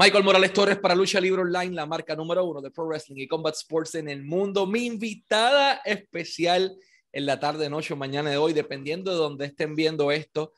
Michael 0.00 0.22
Morales 0.22 0.52
Torres 0.52 0.78
para 0.78 0.94
Lucha 0.94 1.20
Libre 1.20 1.42
Online, 1.42 1.74
la 1.74 1.84
marca 1.84 2.14
número 2.14 2.44
uno 2.44 2.60
de 2.60 2.70
Pro 2.70 2.86
Wrestling 2.86 3.16
y 3.16 3.26
Combat 3.26 3.56
Sports 3.56 3.96
en 3.96 4.08
el 4.08 4.22
mundo. 4.22 4.64
Mi 4.64 4.86
invitada 4.86 5.80
especial 5.84 6.76
en 7.10 7.26
la 7.26 7.40
tarde, 7.40 7.68
noche 7.68 7.94
o 7.94 7.96
mañana 7.96 8.30
de 8.30 8.36
hoy, 8.36 8.52
dependiendo 8.52 9.10
de 9.10 9.16
donde 9.16 9.46
estén 9.46 9.74
viendo 9.74 10.12
esto, 10.12 10.52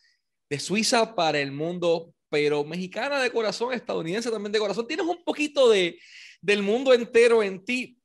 de 0.50 0.60
Suiza 0.60 1.14
para 1.14 1.40
el 1.40 1.52
mundo, 1.52 2.12
pero 2.28 2.64
mexicana 2.64 3.18
de 3.18 3.30
corazón, 3.30 3.72
estadounidense 3.72 4.30
también 4.30 4.52
de 4.52 4.58
corazón. 4.58 4.86
Tienes 4.86 5.06
un 5.06 5.24
poquito 5.24 5.70
de, 5.70 5.98
del 6.42 6.62
mundo 6.62 6.92
entero 6.92 7.42
en 7.42 7.64
ti. 7.64 7.96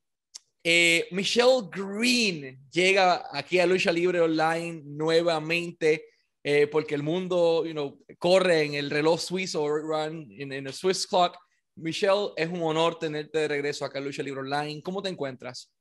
Eh, 0.63 1.09
Michelle 1.11 1.67
Green 1.69 2.65
llega 2.71 3.27
aquí 3.37 3.59
a 3.59 3.65
Lucha 3.65 3.91
Libre 3.91 4.21
Online 4.21 4.83
nuevamente 4.85 6.05
eh, 6.47 6.67
porque 6.67 6.93
el 6.93 7.01
mundo 7.01 7.65
you 7.65 7.71
know, 7.71 7.99
corre 8.19 8.61
en 8.61 8.75
el 8.75 8.91
reloj 8.91 9.19
suizo, 9.19 9.67
run 9.67 10.27
en 10.29 10.51
el 10.51 10.71
Swiss 10.73 11.07
clock. 11.07 11.35
Michelle, 11.75 12.33
es 12.37 12.47
un 12.47 12.61
honor 12.61 12.99
tenerte 12.99 13.39
de 13.39 13.47
regreso 13.47 13.83
acá 13.83 13.97
en 13.97 14.05
Lucha 14.05 14.21
Libre 14.21 14.41
Online. 14.41 14.79
¿Cómo 14.83 15.01
te 15.01 15.09
encuentras? 15.09 15.73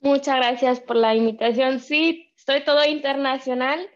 Muchas 0.00 0.36
gracias 0.36 0.80
por 0.80 0.96
la 0.96 1.14
invitación. 1.14 1.80
Sí, 1.80 2.30
estoy 2.36 2.62
todo 2.64 2.84
internacional, 2.84 3.88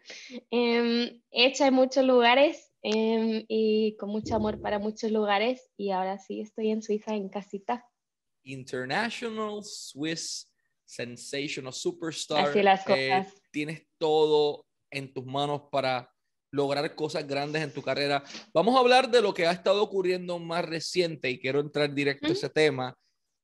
eh, 0.50 1.20
hecha 1.30 1.66
en 1.66 1.74
muchos 1.74 2.06
lugares 2.06 2.72
em, 2.80 3.44
y 3.46 3.94
con 3.98 4.08
mucho 4.08 4.34
amor 4.34 4.62
para 4.62 4.78
muchos 4.78 5.12
lugares. 5.12 5.70
Y 5.76 5.90
ahora 5.90 6.16
sí, 6.16 6.40
estoy 6.40 6.70
en 6.70 6.80
Suiza, 6.80 7.14
en 7.14 7.28
casita. 7.28 7.86
International 8.44 9.62
Swiss 9.62 10.50
Sensational 10.86 11.74
Superstar. 11.74 12.48
Así 12.48 12.62
las 12.62 12.88
eh, 12.88 13.10
cosas. 13.10 13.42
tienes 13.50 13.86
todo 13.98 14.67
en 14.90 15.12
tus 15.12 15.24
manos 15.24 15.62
para 15.70 16.10
lograr 16.50 16.94
cosas 16.94 17.26
grandes 17.26 17.62
en 17.62 17.72
tu 17.72 17.82
carrera. 17.82 18.22
Vamos 18.52 18.74
a 18.76 18.80
hablar 18.80 19.10
de 19.10 19.20
lo 19.20 19.34
que 19.34 19.46
ha 19.46 19.52
estado 19.52 19.82
ocurriendo 19.82 20.38
más 20.38 20.64
reciente 20.64 21.30
y 21.30 21.38
quiero 21.38 21.60
entrar 21.60 21.92
directo 21.92 22.28
a 22.28 22.32
ese 22.32 22.48
tema. 22.48 22.96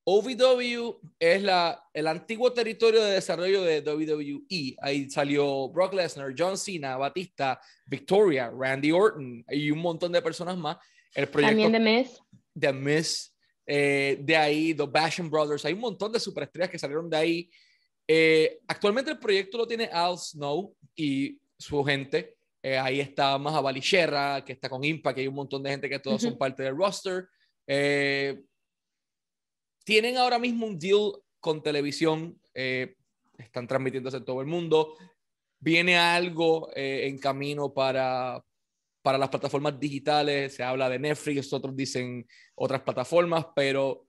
OVW 0.06 1.00
es 1.18 1.42
la, 1.42 1.82
el 1.94 2.06
antiguo 2.06 2.52
territorio 2.52 3.02
de 3.02 3.12
desarrollo 3.12 3.62
de 3.62 3.80
WWE. 3.80 4.76
Ahí 4.82 5.08
salió 5.08 5.68
Brock 5.70 5.94
Lesnar, 5.94 6.34
John 6.36 6.58
Cena, 6.58 6.98
Batista, 6.98 7.58
Victoria, 7.86 8.50
Randy 8.50 8.92
Orton 8.92 9.44
y 9.48 9.70
un 9.70 9.78
montón 9.78 10.12
de 10.12 10.20
personas 10.20 10.58
más. 10.58 10.76
El 11.14 11.28
proyecto 11.28 11.62
También 11.62 11.72
The 11.72 11.80
Miz. 11.80 12.20
The 12.58 12.72
Miz. 12.72 13.34
Eh, 13.66 14.18
de 14.20 14.36
ahí, 14.36 14.74
The 14.74 14.84
Basham 14.84 15.30
Brothers. 15.30 15.64
Hay 15.64 15.72
un 15.72 15.80
montón 15.80 16.12
de 16.12 16.20
superestrellas 16.20 16.70
que 16.70 16.78
salieron 16.78 17.08
de 17.08 17.16
ahí. 17.16 17.50
Eh, 18.06 18.60
actualmente 18.68 19.10
el 19.10 19.18
proyecto 19.18 19.56
lo 19.56 19.66
tiene 19.66 19.86
Al 19.86 20.18
Snow 20.18 20.76
y 20.94 21.38
su 21.64 21.82
gente. 21.84 22.36
Eh, 22.62 22.78
ahí 22.78 23.00
está 23.00 23.36
más 23.38 23.54
Sherra, 23.76 24.44
que 24.44 24.54
está 24.54 24.68
con 24.68 24.84
Impact, 24.84 25.14
que 25.14 25.20
hay 25.22 25.28
un 25.28 25.34
montón 25.34 25.62
de 25.62 25.70
gente 25.70 25.88
que 25.88 25.98
todos 25.98 26.22
son 26.22 26.38
parte 26.38 26.62
del 26.62 26.76
roster. 26.76 27.28
Eh, 27.66 28.42
tienen 29.84 30.16
ahora 30.16 30.38
mismo 30.38 30.66
un 30.66 30.78
deal 30.78 31.12
con 31.40 31.62
televisión, 31.62 32.40
están 33.36 33.66
transmitiéndose 33.66 34.16
en 34.16 34.24
todo 34.24 34.40
el 34.40 34.46
mundo. 34.46 34.96
Viene 35.60 35.98
algo 35.98 36.70
en 36.74 37.18
camino 37.18 37.72
para, 37.72 38.42
para 39.04 39.18
las 39.18 39.28
plataformas 39.28 39.78
digitales, 39.78 40.54
se 40.54 40.62
habla 40.62 40.88
de 40.88 40.98
Netflix, 40.98 41.52
otros 41.52 41.76
dicen 41.76 42.26
otras 42.54 42.80
plataformas, 42.80 43.46
pero 43.54 44.06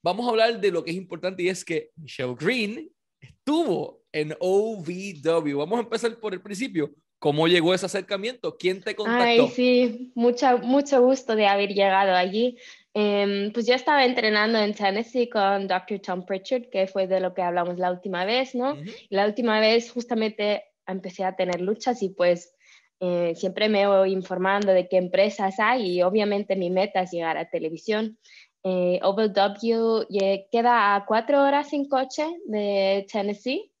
vamos 0.00 0.24
a 0.24 0.30
hablar 0.30 0.60
de 0.60 0.70
lo 0.70 0.84
que 0.84 0.92
es 0.92 0.96
importante 0.96 1.42
y 1.42 1.48
es 1.48 1.64
que 1.64 1.90
Michelle 1.96 2.36
Green 2.38 2.88
estuvo 3.20 4.04
en 4.16 4.34
OVW. 4.40 5.58
Vamos 5.58 5.78
a 5.78 5.82
empezar 5.82 6.18
por 6.18 6.32
el 6.32 6.40
principio. 6.40 6.90
¿Cómo 7.18 7.46
llegó 7.48 7.74
ese 7.74 7.86
acercamiento? 7.86 8.56
¿Quién 8.56 8.80
te 8.80 8.94
contactó? 8.94 9.22
Ay, 9.22 9.48
sí, 9.48 10.12
mucho, 10.14 10.58
mucho 10.58 11.02
gusto 11.02 11.36
de 11.36 11.46
haber 11.46 11.70
llegado 11.74 12.14
allí. 12.14 12.56
Em, 12.94 13.52
pues 13.52 13.66
yo 13.66 13.74
estaba 13.74 14.06
entrenando 14.06 14.58
en 14.58 14.72
Tennessee 14.72 15.28
con 15.28 15.68
Dr. 15.68 16.00
Tom 16.00 16.24
Pritchard, 16.24 16.70
que 16.70 16.86
fue 16.86 17.06
de 17.06 17.20
lo 17.20 17.34
que 17.34 17.42
hablamos 17.42 17.78
la 17.78 17.90
última 17.90 18.24
vez, 18.24 18.54
¿no? 18.54 18.76
La 19.10 19.26
última 19.26 19.60
vez 19.60 19.90
justamente 19.90 20.64
empecé 20.86 21.24
a 21.24 21.36
tener 21.36 21.60
luchas 21.60 22.02
y 22.02 22.08
pues 22.10 22.54
eh, 23.00 23.34
siempre 23.34 23.68
me 23.68 23.86
voy 23.86 24.12
informando 24.12 24.72
de 24.72 24.88
qué 24.88 24.96
empresas 24.96 25.56
hay 25.58 25.98
y 25.98 26.02
obviamente 26.02 26.56
mi 26.56 26.70
meta 26.70 27.02
es 27.02 27.10
llegar 27.10 27.36
a 27.36 27.50
televisión. 27.50 28.18
Eh, 28.64 28.98
OVW 29.02 30.06
queda 30.50 30.94
a 30.94 31.04
cuatro 31.06 31.42
horas 31.42 31.72
en 31.74 31.86
coche 31.88 32.24
de 32.46 33.06
Tennessee 33.12 33.72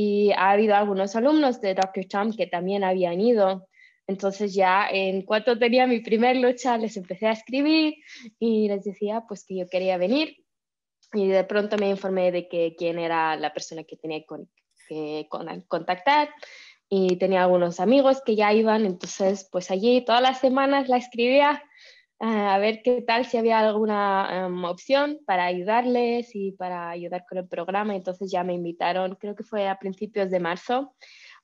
y 0.00 0.30
ha 0.30 0.52
habido 0.52 0.76
algunos 0.76 1.16
alumnos 1.16 1.60
de 1.60 1.74
Dr. 1.74 2.04
Tom 2.04 2.32
que 2.32 2.46
también 2.46 2.84
habían 2.84 3.20
ido. 3.20 3.66
Entonces 4.06 4.54
ya 4.54 4.88
en 4.88 5.22
cuanto 5.22 5.58
tenía 5.58 5.88
mi 5.88 5.98
primer 5.98 6.36
lucha 6.36 6.78
les 6.78 6.96
empecé 6.96 7.26
a 7.26 7.32
escribir 7.32 7.96
y 8.38 8.68
les 8.68 8.84
decía 8.84 9.24
pues 9.26 9.44
que 9.44 9.56
yo 9.56 9.66
quería 9.68 9.96
venir 9.96 10.36
y 11.12 11.26
de 11.26 11.42
pronto 11.42 11.76
me 11.78 11.90
informé 11.90 12.30
de 12.30 12.46
que 12.46 12.76
quién 12.78 13.00
era 13.00 13.34
la 13.34 13.52
persona 13.52 13.82
que 13.82 13.96
tenía 13.96 14.20
que 14.88 15.28
contactar 15.66 16.28
y 16.88 17.16
tenía 17.16 17.42
algunos 17.42 17.80
amigos 17.80 18.22
que 18.24 18.36
ya 18.36 18.52
iban, 18.52 18.86
entonces 18.86 19.48
pues 19.50 19.68
allí 19.72 20.04
todas 20.04 20.22
las 20.22 20.38
semanas 20.38 20.88
la 20.88 20.98
escribía 20.98 21.60
a 22.20 22.58
ver 22.58 22.82
qué 22.82 23.02
tal, 23.02 23.24
si 23.26 23.36
había 23.36 23.60
alguna 23.60 24.46
em, 24.46 24.64
opción 24.64 25.20
para 25.26 25.46
ayudarles 25.46 26.34
y 26.34 26.52
para 26.52 26.90
ayudar 26.90 27.24
con 27.28 27.38
el 27.38 27.48
programa. 27.48 27.94
Entonces 27.94 28.30
ya 28.30 28.44
me 28.44 28.54
invitaron, 28.54 29.16
creo 29.16 29.34
que 29.36 29.44
fue 29.44 29.68
a 29.68 29.78
principios 29.78 30.30
de 30.30 30.40
marzo, 30.40 30.94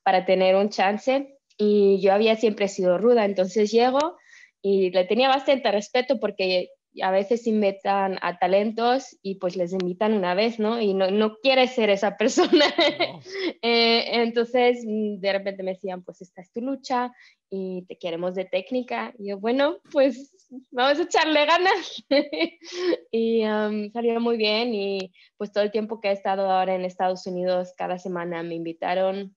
para 0.02 0.24
tener 0.26 0.56
un 0.56 0.70
chance. 0.70 1.38
Y 1.56 2.00
yo 2.00 2.12
había 2.12 2.36
siempre 2.36 2.68
sido 2.68 2.98
ruda, 2.98 3.24
entonces 3.24 3.70
llego 3.70 4.16
y 4.60 4.90
le 4.90 5.04
tenía 5.04 5.28
bastante 5.28 5.70
respeto 5.70 6.18
porque 6.18 6.70
a 7.02 7.10
veces 7.10 7.46
invitan 7.46 8.18
a 8.22 8.38
talentos 8.38 9.16
y 9.22 9.36
pues 9.36 9.56
les 9.56 9.72
invitan 9.72 10.14
una 10.14 10.34
vez, 10.34 10.58
¿no? 10.58 10.80
Y 10.80 10.94
no, 10.94 11.10
no 11.10 11.36
quiere 11.38 11.66
ser 11.68 11.90
esa 11.90 12.16
persona. 12.18 12.66
Eh, 13.62 14.22
entonces 14.22 14.84
de 14.84 15.32
repente 15.32 15.62
me 15.62 15.72
decían, 15.72 16.02
pues 16.02 16.20
esta 16.22 16.40
es 16.42 16.52
tu 16.52 16.60
lucha 16.60 17.12
y 17.50 17.84
te 17.86 17.98
queremos 17.98 18.34
de 18.34 18.44
técnica. 18.44 19.12
Y 19.18 19.28
yo, 19.28 19.38
bueno, 19.38 19.78
pues 19.90 20.34
vamos 20.70 20.98
a 20.98 21.02
echarle 21.02 21.46
ganas. 21.46 22.04
y 23.10 23.44
um, 23.44 23.90
salió 23.92 24.20
muy 24.20 24.36
bien 24.36 24.74
y 24.74 25.12
pues 25.36 25.52
todo 25.52 25.64
el 25.64 25.70
tiempo 25.70 26.00
que 26.00 26.08
he 26.08 26.12
estado 26.12 26.50
ahora 26.50 26.74
en 26.74 26.84
Estados 26.84 27.26
Unidos, 27.26 27.72
cada 27.76 27.98
semana 27.98 28.42
me 28.42 28.54
invitaron 28.54 29.34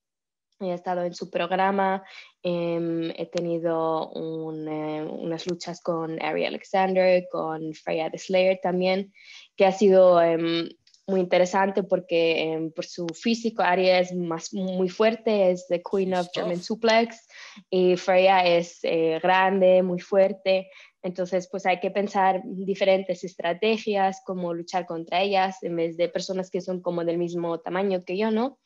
he 0.60 0.74
estado 0.74 1.04
en 1.04 1.14
su 1.14 1.30
programa, 1.30 2.04
em, 2.48 3.12
he 3.18 3.26
tenido 3.26 4.12
eh, 4.16 5.04
unas 5.04 5.46
luchas 5.48 5.82
con 5.82 6.22
Ari 6.22 6.46
Alexander, 6.46 7.28
con 7.30 7.74
Freya 7.74 8.10
de 8.10 8.18
Slayer 8.18 8.60
también, 8.62 9.12
que 9.58 9.66
ha 9.66 9.72
sido 9.74 10.22
em, 10.22 10.70
muy 11.08 11.20
interesante 11.20 11.84
porque 11.84 12.44
em, 12.44 12.72
por 12.72 12.86
su 12.86 13.08
físico 13.08 13.64
Ari 13.64 13.90
es 13.90 14.16
más, 14.16 14.54
muy 14.54 14.88
fuerte, 14.88 15.52
es 15.52 15.68
the 15.68 15.82
Queen 15.82 16.14
of 16.14 16.30
German 16.34 16.62
Suplex 16.62 17.28
y 17.70 17.98
Freya 17.98 18.46
es 18.46 18.80
eh, 18.84 19.20
grande, 19.22 19.84
muy 19.84 20.00
fuerte. 20.00 20.70
Entonces, 21.02 21.50
pues 21.50 21.66
hay 21.66 21.80
que 21.80 21.92
pensar 21.92 22.42
diferentes 22.46 23.24
estrategias, 23.24 24.22
cómo 24.26 24.54
luchar 24.54 24.86
contra 24.86 25.22
ellas, 25.22 25.64
en 25.64 25.76
vez 25.76 25.98
de 25.98 26.10
personas 26.10 26.50
que 26.50 26.62
son 26.62 26.82
como 26.82 27.04
del 27.04 27.18
mismo 27.18 27.60
tamaño 27.60 28.04
que 28.06 28.18
yo, 28.18 28.32
¿no? 28.32 28.58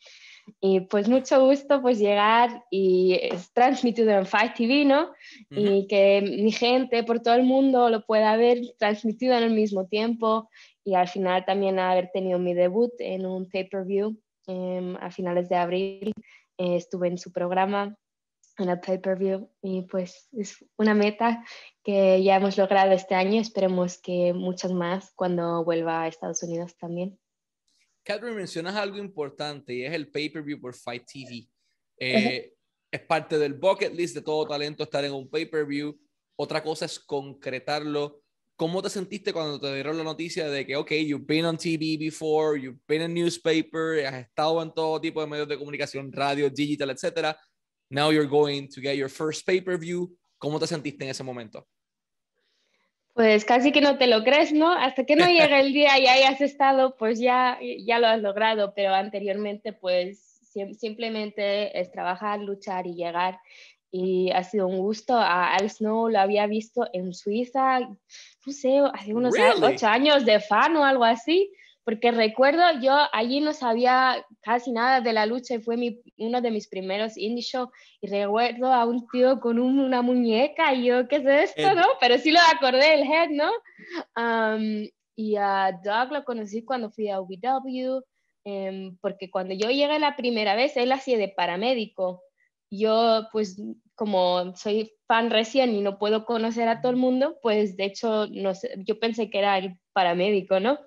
Y 0.59 0.81
pues 0.81 1.07
mucho 1.07 1.43
gusto 1.45 1.81
pues 1.81 1.99
llegar 1.99 2.63
y 2.69 3.17
es 3.21 3.51
transmitido 3.53 4.11
en 4.11 4.25
Fight 4.25 4.53
TV, 4.55 4.85
¿no? 4.85 5.11
Y 5.49 5.87
que 5.87 6.21
mi 6.21 6.51
gente 6.51 7.03
por 7.03 7.21
todo 7.21 7.35
el 7.35 7.43
mundo 7.43 7.89
lo 7.89 8.05
pueda 8.05 8.35
ver 8.35 8.59
transmitido 8.77 9.35
en 9.35 9.43
el 9.43 9.51
mismo 9.51 9.87
tiempo 9.87 10.49
y 10.83 10.95
al 10.95 11.07
final 11.07 11.45
también 11.45 11.79
haber 11.79 12.09
tenido 12.11 12.39
mi 12.39 12.53
debut 12.53 12.91
en 12.99 13.25
un 13.25 13.47
pay-per-view 13.49 14.17
em, 14.47 14.95
a 14.97 15.11
finales 15.11 15.49
de 15.49 15.55
abril. 15.55 16.13
Eh, 16.57 16.75
estuve 16.75 17.07
en 17.07 17.17
su 17.17 17.31
programa 17.31 17.95
en 18.57 18.69
el 18.69 18.79
pay-per-view 18.79 19.49
y 19.61 19.83
pues 19.83 20.27
es 20.33 20.63
una 20.77 20.93
meta 20.93 21.43
que 21.83 22.21
ya 22.23 22.35
hemos 22.35 22.57
logrado 22.57 22.91
este 22.91 23.15
año. 23.15 23.41
Esperemos 23.41 23.99
que 23.99 24.33
muchas 24.33 24.71
más 24.71 25.11
cuando 25.15 25.63
vuelva 25.63 26.03
a 26.03 26.07
Estados 26.07 26.43
Unidos 26.43 26.75
también. 26.77 27.17
Catherine, 28.03 28.35
mencionas 28.35 28.75
algo 28.75 28.97
importante 28.97 29.73
y 29.73 29.83
es 29.83 29.93
el 29.93 30.09
pay-per-view 30.09 30.59
por 30.59 30.73
Fight 30.73 31.03
TV. 31.05 31.47
Eh, 31.97 32.53
es 32.91 33.01
parte 33.01 33.37
del 33.37 33.53
bucket 33.53 33.93
list 33.93 34.15
de 34.15 34.21
todo 34.21 34.47
talento 34.47 34.83
estar 34.83 35.05
en 35.05 35.13
un 35.13 35.29
pay-per-view. 35.29 35.99
Otra 36.35 36.63
cosa 36.63 36.85
es 36.85 36.99
concretarlo. 36.99 38.21
¿Cómo 38.55 38.81
te 38.81 38.89
sentiste 38.89 39.31
cuando 39.31 39.59
te 39.59 39.73
dieron 39.73 39.97
la 39.97 40.03
noticia 40.03 40.49
de 40.49 40.65
que, 40.65 40.75
ok, 40.75 40.91
you've 40.91 41.25
been 41.25 41.45
on 41.45 41.57
TV 41.57 41.97
before, 41.97 42.59
you've 42.59 42.79
been 42.87 43.01
in 43.01 43.13
newspaper, 43.13 44.05
has 44.05 44.25
estado 44.25 44.61
en 44.61 44.73
todo 44.73 44.99
tipo 44.99 45.21
de 45.21 45.27
medios 45.27 45.47
de 45.47 45.57
comunicación, 45.57 46.11
radio, 46.11 46.49
digital, 46.49 46.89
etcétera? 46.89 47.37
Now 47.89 48.11
you're 48.11 48.27
going 48.29 48.67
to 48.67 48.81
get 48.81 48.97
your 48.97 49.09
first 49.09 49.45
pay-per-view. 49.45 50.15
¿Cómo 50.37 50.59
te 50.59 50.67
sentiste 50.67 51.03
en 51.03 51.11
ese 51.11 51.23
momento? 51.23 51.67
Pues 53.13 53.43
casi 53.43 53.71
que 53.71 53.81
no 53.81 53.97
te 53.97 54.07
lo 54.07 54.23
crees, 54.23 54.53
¿no? 54.53 54.71
Hasta 54.71 55.05
que 55.05 55.15
no 55.15 55.25
llegue 55.27 55.59
el 55.59 55.73
día 55.73 55.99
y 55.99 56.07
hayas 56.07 56.41
estado, 56.41 56.95
pues 56.97 57.19
ya, 57.19 57.59
ya 57.85 57.99
lo 57.99 58.07
has 58.07 58.21
logrado, 58.21 58.73
pero 58.73 58.93
anteriormente 58.93 59.73
pues 59.73 60.39
simplemente 60.77 61.79
es 61.79 61.91
trabajar, 61.91 62.39
luchar 62.39 62.87
y 62.87 62.95
llegar. 62.95 63.39
y 63.93 64.31
ha 64.31 64.43
sido 64.43 64.67
un 64.67 64.77
gusto. 64.77 65.15
A 65.15 65.53
Al 65.53 65.69
Snow 65.69 66.09
lo 66.09 66.19
había 66.19 66.47
visto 66.47 66.87
en 66.93 67.13
Suiza, 67.13 67.79
no 67.81 68.51
sé, 68.51 68.79
hace 68.93 69.13
unos 69.13 69.35
ocho 69.61 69.87
años 69.87 70.25
de 70.25 70.39
fan 70.39 70.75
o 70.77 70.85
algo 70.85 71.03
así, 71.03 71.51
porque 71.83 72.11
recuerdo 72.11 72.63
yo 72.81 72.95
allí 73.11 73.39
no 73.41 73.53
sabía 73.53 74.25
casi 74.41 74.71
nada 74.71 75.01
de 75.01 75.13
la 75.13 75.25
lucha 75.25 75.55
y 75.55 75.61
fue 75.61 75.77
mi, 75.77 75.99
uno 76.17 76.41
de 76.41 76.51
mis 76.51 76.67
primeros 76.67 77.17
indie 77.17 77.43
shows 77.43 77.69
y 78.01 78.07
recuerdo 78.07 78.71
a 78.71 78.85
un 78.85 79.07
tío 79.07 79.39
con 79.39 79.59
una 79.59 80.01
muñeca 80.01 80.73
y 80.73 80.85
yo, 80.85 81.07
¿qué 81.07 81.17
es 81.17 81.25
esto, 81.25 81.73
no? 81.73 81.85
Pero 81.99 82.17
sí 82.17 82.31
lo 82.31 82.39
acordé, 82.39 82.93
el 82.93 83.11
head, 83.11 83.29
¿no? 83.29 83.51
y 85.15 85.35
a 85.35 85.79
Doug 85.83 86.13
lo 86.13 86.23
conocí 86.23 86.63
cuando 86.63 86.89
fui 86.89 87.09
a 87.09 87.19
UBW, 87.19 88.01
em, 88.45 88.97
porque 89.01 89.29
cuando 89.29 89.53
yo 89.53 89.69
llegué 89.69 89.99
la 89.99 90.15
primera 90.15 90.55
vez, 90.55 90.77
él 90.77 90.91
hacía 90.91 91.17
de 91.17 91.29
paramédico 91.29 92.23
yo 92.71 93.27
pues 93.31 93.61
como 93.95 94.55
soy 94.55 94.93
fan 95.05 95.29
recién 95.29 95.75
y 95.75 95.81
no 95.81 95.99
puedo 95.99 96.25
conocer 96.25 96.69
a 96.69 96.81
todo 96.81 96.91
el 96.91 96.97
mundo, 96.97 97.37
pues 97.41 97.75
de 97.75 97.85
hecho 97.85 98.27
no 98.31 98.55
sé, 98.55 98.73
yo 98.87 98.97
pensé 98.99 99.29
que 99.29 99.39
era 99.39 99.57
el 99.57 99.77
paramédico, 99.93 100.59
¿no? 100.59 100.79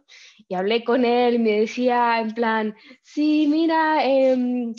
Y 0.49 0.55
hablé 0.55 0.85
con 0.85 1.05
él 1.05 1.35
y 1.35 1.39
me 1.39 1.61
decía 1.61 2.21
en 2.21 2.35
plan, 2.35 2.77
sí, 3.03 3.47
mira, 3.49 4.07
eh, 4.07 4.75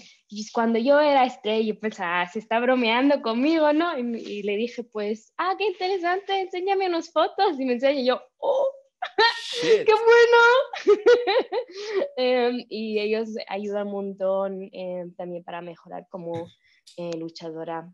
cuando 0.53 0.79
yo 0.79 0.99
era 0.99 1.25
estrella, 1.25 1.73
yo 1.73 1.79
pensaba, 1.79 2.21
ah, 2.21 2.27
se 2.27 2.39
está 2.39 2.59
bromeando 2.59 3.21
conmigo, 3.21 3.71
¿no? 3.73 3.97
Y, 3.97 4.43
le 4.43 4.57
dije, 4.57 4.83
pues, 4.83 5.33
ah, 5.37 5.55
qué 5.57 5.67
interesante, 5.67 6.41
enséñame 6.41 6.87
unas 6.87 7.11
fotos 7.11 7.59
y 7.59 7.65
me 7.65 7.73
enseña 7.73 7.99
y 7.99 8.05
yo, 8.05 8.21
oh. 8.37 8.67
¡Qué 9.61 9.93
bueno! 9.93 10.95
Em, 12.17 12.65
y 12.69 12.99
ellos 12.99 13.29
ayudan 13.47 13.87
un 13.87 13.93
montón 13.93 14.69
em, 14.71 15.13
también 15.15 15.43
para 15.43 15.61
mejorar 15.61 16.07
como 16.09 16.47
eh, 16.97 17.17
luchadora. 17.17 17.91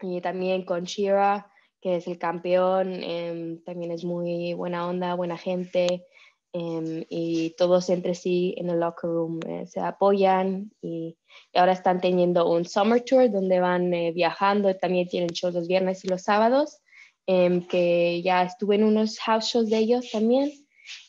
Y 0.00 0.20
también 0.20 0.64
con 0.64 0.84
Shira, 0.84 1.51
que 1.82 1.96
es 1.96 2.06
el 2.06 2.18
campeón, 2.18 3.02
em, 3.02 3.62
también 3.64 3.90
es 3.90 4.04
muy 4.04 4.54
buena 4.54 4.88
onda, 4.88 5.14
buena 5.16 5.36
gente. 5.36 6.06
Em, 6.54 7.04
y 7.08 7.50
todos 7.56 7.88
entre 7.90 8.14
sí 8.14 8.54
en 8.58 8.68
el 8.70 8.80
locker 8.80 9.08
room 9.10 9.40
eh, 9.48 9.66
se 9.66 9.80
apoyan 9.80 10.70
y, 10.82 11.16
ahora 11.54 11.72
están 11.72 12.00
teniendo 12.00 12.48
un 12.48 12.66
summer 12.66 13.02
tour 13.02 13.30
donde 13.30 13.58
van 13.58 13.92
eh, 13.94 14.12
viajando, 14.12 14.74
también 14.76 15.08
tienen 15.08 15.30
shows 15.30 15.54
los 15.54 15.66
viernes 15.66 16.04
y 16.04 16.08
los 16.08 16.22
sábados, 16.22 16.78
em, 17.26 17.66
que 17.66 18.22
ya 18.22 18.42
estuve 18.42 18.76
en 18.76 18.84
unos 18.84 19.18
house 19.20 19.46
shows 19.46 19.70
de 19.70 19.78
ellos 19.78 20.10
también 20.10 20.52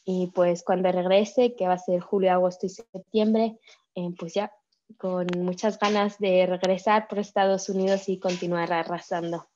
y 0.06 0.28
pues 0.34 0.64
cuando 0.64 0.92
regrese, 0.92 1.56
que 1.56 1.68
va 1.68 1.74
a 1.74 1.78
ser 1.78 2.00
julio, 2.00 2.32
agosto 2.32 2.66
y 2.68 2.70
septiembre, 2.70 3.58
pues 4.18 4.34
ya 4.34 4.52
con 4.98 5.28
muchas 5.38 5.80
ganas 5.80 6.20
de 6.20 6.46
regresar 6.46 7.08
por 7.08 7.20
Estados 7.20 7.70
Unidos 7.70 8.10
y 8.10 8.20
continuar 8.20 8.72
arrasando. 8.74 9.48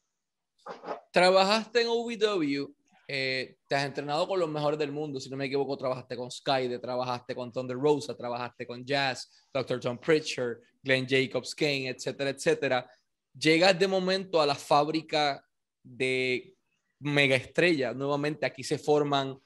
Trabajaste 1.11 1.81
en 1.81 1.87
OVW, 1.87 2.73
eh, 3.07 3.57
te 3.67 3.75
has 3.75 3.85
entrenado 3.85 4.27
con 4.27 4.39
los 4.39 4.49
mejores 4.49 4.77
del 4.77 4.91
mundo, 4.91 5.19
si 5.19 5.29
no 5.29 5.37
me 5.37 5.45
equivoco, 5.45 5.77
trabajaste 5.77 6.17
con 6.17 6.29
Skyde, 6.29 6.79
trabajaste 6.79 7.33
con 7.33 7.51
Thunder 7.51 7.77
Rosa, 7.77 8.15
trabajaste 8.15 8.67
con 8.67 8.85
Jazz, 8.85 9.29
Dr. 9.53 9.79
John 9.81 9.97
Pritchard, 9.97 10.57
Glenn 10.83 11.07
Jacobs 11.07 11.55
Kane, 11.55 11.89
etcétera, 11.89 12.31
etcétera. 12.31 12.91
Llegas 13.33 13.79
de 13.79 13.87
momento 13.87 14.41
a 14.41 14.45
la 14.45 14.55
fábrica 14.55 15.41
de 15.81 16.53
mega 16.99 17.35
estrella, 17.35 17.93
nuevamente 17.93 18.45
aquí 18.45 18.63
se 18.63 18.77
forman 18.77 19.39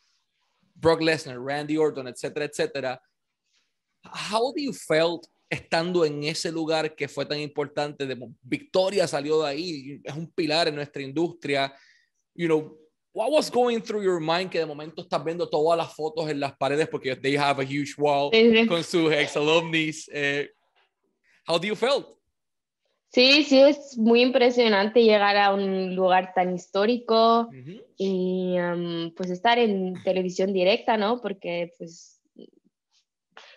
Brock 0.73 1.01
Lesnar, 1.01 1.39
Randy 1.39 1.77
Orton, 1.77 2.07
etcétera, 2.07 2.45
etcétera. 2.45 3.01
How 4.03 4.51
do 4.51 4.59
you 4.59 4.73
felt 4.73 5.27
estando 5.51 6.05
en 6.05 6.23
ese 6.23 6.49
lugar 6.49 6.95
que 6.95 7.09
fue 7.09 7.25
tan 7.25 7.37
importante, 7.37 8.05
de 8.05 8.17
Victoria 8.41 9.05
salió 9.05 9.41
de 9.41 9.49
ahí, 9.49 10.01
es 10.01 10.15
un 10.15 10.31
pilar 10.31 10.69
en 10.69 10.75
nuestra 10.75 11.01
industria, 11.01 11.75
you 12.33 12.47
know, 12.47 12.79
what 13.13 13.29
was 13.29 13.51
going 13.51 13.81
through 13.81 14.01
your 14.01 14.21
mind 14.21 14.49
que 14.49 14.59
de 14.59 14.65
momento 14.65 15.01
estás 15.01 15.21
viendo 15.21 15.49
todas 15.49 15.77
las 15.77 15.93
fotos 15.93 16.29
en 16.29 16.39
las 16.39 16.55
paredes 16.55 16.87
porque 16.87 17.17
they 17.17 17.35
have 17.35 17.61
a 17.61 17.65
huge 17.65 17.95
wall 17.97 18.31
con 18.69 18.81
sus 18.81 19.11
ex 19.11 19.35
alumnis. 19.35 20.09
Eh, 20.13 20.49
how 21.45 21.59
do 21.59 21.67
you 21.67 21.75
felt? 21.75 22.07
Sí, 23.09 23.43
sí, 23.43 23.59
es 23.59 23.97
muy 23.97 24.21
impresionante 24.21 25.03
llegar 25.03 25.35
a 25.35 25.53
un 25.53 25.93
lugar 25.95 26.31
tan 26.33 26.55
histórico 26.55 27.49
y 27.97 28.57
um, 28.57 29.13
pues 29.13 29.29
estar 29.29 29.59
en 29.59 30.01
televisión 30.05 30.53
directa, 30.53 30.95
¿no? 30.95 31.19
Porque 31.19 31.73
pues 31.77 32.20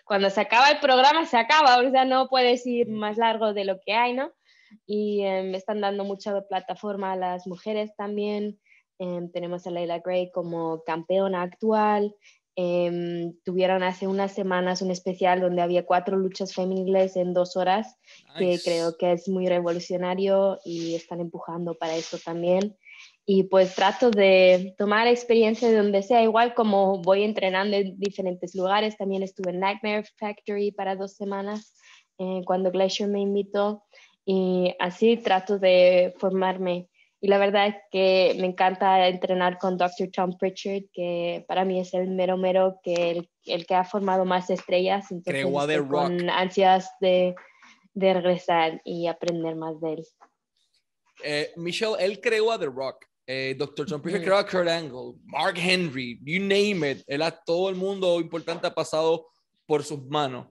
cuando 0.05 0.29
se 0.29 0.39
acaba 0.39 0.69
el 0.69 0.79
programa, 0.79 1.25
se 1.25 1.37
acaba, 1.37 1.79
o 1.79 1.91
sea, 1.91 2.05
no 2.05 2.29
puedes 2.29 2.65
ir 2.65 2.87
más 2.87 3.17
largo 3.17 3.53
de 3.53 3.65
lo 3.65 3.79
que 3.81 3.93
hay, 3.93 4.13
¿no? 4.13 4.31
Y 4.85 5.23
eh, 5.23 5.43
me 5.43 5.57
están 5.57 5.81
dando 5.81 6.03
mucha 6.03 6.39
plataforma 6.41 7.13
a 7.13 7.15
las 7.15 7.47
mujeres 7.47 7.91
también. 7.97 8.59
Em, 8.99 9.31
tenemos 9.31 9.65
a 9.65 9.71
Leila 9.71 9.99
Gray 9.99 10.31
como 10.31 10.83
campeona 10.83 11.41
actual. 11.41 12.15
Em, 12.55 13.33
tuvieron 13.43 13.83
hace 13.83 14.07
unas 14.07 14.31
semanas 14.31 14.81
un 14.81 14.91
especial 14.91 15.41
donde 15.41 15.61
había 15.61 15.85
cuatro 15.85 16.17
luchas 16.17 16.53
femeniles 16.53 17.17
en 17.17 17.33
dos 17.33 17.57
horas, 17.57 17.97
que 18.37 18.59
creo 18.63 18.95
que 18.97 19.11
es 19.11 19.27
muy 19.27 19.47
revolucionario 19.47 20.59
y 20.63 20.95
están 20.95 21.19
empujando 21.19 21.73
para 21.73 21.95
eso 21.95 22.17
también 22.23 22.77
y 23.25 23.43
pues 23.43 23.73
trato 23.73 24.11
de 24.11 24.75
tomar 24.77 25.07
experiencia 25.07 25.67
de 25.67 25.77
donde 25.77 26.03
sea, 26.03 26.21
igual 26.21 26.53
como 26.53 27.01
voy 27.01 27.23
entrenando 27.23 27.75
en 27.75 27.97
diferentes 27.97 28.53
lugares. 28.53 28.97
También 28.97 29.23
estuve 29.23 29.49
en 29.51 29.59
Nightmare 29.59 30.05
Factory 30.19 30.71
para 30.71 30.95
dos 30.95 31.15
semanas 31.15 31.75
eh, 32.19 32.41
cuando 32.45 32.71
Glacier 32.71 33.09
me 33.09 33.21
invitó 33.21 33.83
y 34.25 34.75
así 34.79 35.17
trato 35.17 35.57
de 35.57 36.13
formarme. 36.19 36.87
Y 37.19 37.27
la 37.27 37.39
verdad 37.39 37.67
es 37.67 37.75
que 37.89 38.35
me 38.39 38.45
encanta 38.45 39.07
entrenar 39.07 39.57
con 39.57 39.77
Dr. 39.77 40.11
Tom 40.11 40.37
Pritchard, 40.37 40.83
que 40.93 41.43
para 41.47 41.65
mí 41.65 41.79
es 41.79 41.95
el 41.95 42.09
mero 42.09 42.37
mero, 42.37 42.79
que 42.83 43.09
el, 43.09 43.29
el 43.45 43.65
que 43.65 43.73
ha 43.73 43.83
formado 43.83 44.25
más 44.25 44.51
estrellas. 44.51 45.11
Entonces 45.11 45.43
con 45.89 46.29
ansias 46.29 46.91
de, 47.01 47.33
de 47.95 48.13
regresar 48.13 48.81
y 48.83 49.07
aprender 49.07 49.55
más 49.55 49.81
de 49.81 49.93
él. 49.93 50.05
Eh, 51.23 51.53
Michelle, 51.55 51.95
él 51.97 52.21
creó 52.21 52.51
a 52.51 52.59
The 52.59 52.67
Rock. 52.67 53.07
Eh, 53.27 53.55
Dr. 53.57 53.87
John 53.89 54.01
Pierce 54.01 54.21
creó 54.21 54.37
a 54.37 54.45
Kurt 54.45 54.67
Angle, 54.67 55.15
Mark 55.25 55.57
Henry, 55.57 56.19
you 56.23 56.39
name 56.39 56.91
it. 56.91 57.03
Él 57.07 57.23
a 57.23 57.31
todo 57.31 57.69
el 57.69 57.75
mundo 57.75 58.19
importante 58.19 58.67
ha 58.67 58.73
pasado 58.73 59.27
por 59.65 59.83
sus 59.83 60.03
manos. 60.05 60.47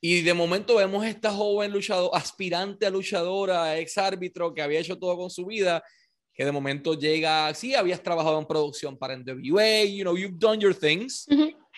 Y 0.00 0.22
de 0.22 0.32
momento 0.32 0.76
vemos 0.76 1.04
esta 1.04 1.32
joven 1.32 1.72
luchadora, 1.72 2.16
aspirante 2.16 2.86
a 2.86 2.90
luchadora, 2.90 3.76
ex 3.78 3.98
árbitro, 3.98 4.54
que 4.54 4.62
había 4.62 4.78
hecho 4.78 4.96
todo 4.96 5.16
con 5.16 5.28
su 5.28 5.46
vida, 5.46 5.82
que 6.32 6.44
de 6.44 6.52
momento 6.52 6.94
llega, 6.94 7.52
sí, 7.52 7.74
habías 7.74 8.00
trabajado 8.00 8.38
en 8.38 8.46
producción 8.46 8.96
para 8.96 9.16
NWA, 9.16 9.82
you 9.84 10.04
know, 10.04 10.16
you've 10.16 10.38
done 10.38 10.60
your 10.60 10.72
things, 10.72 11.26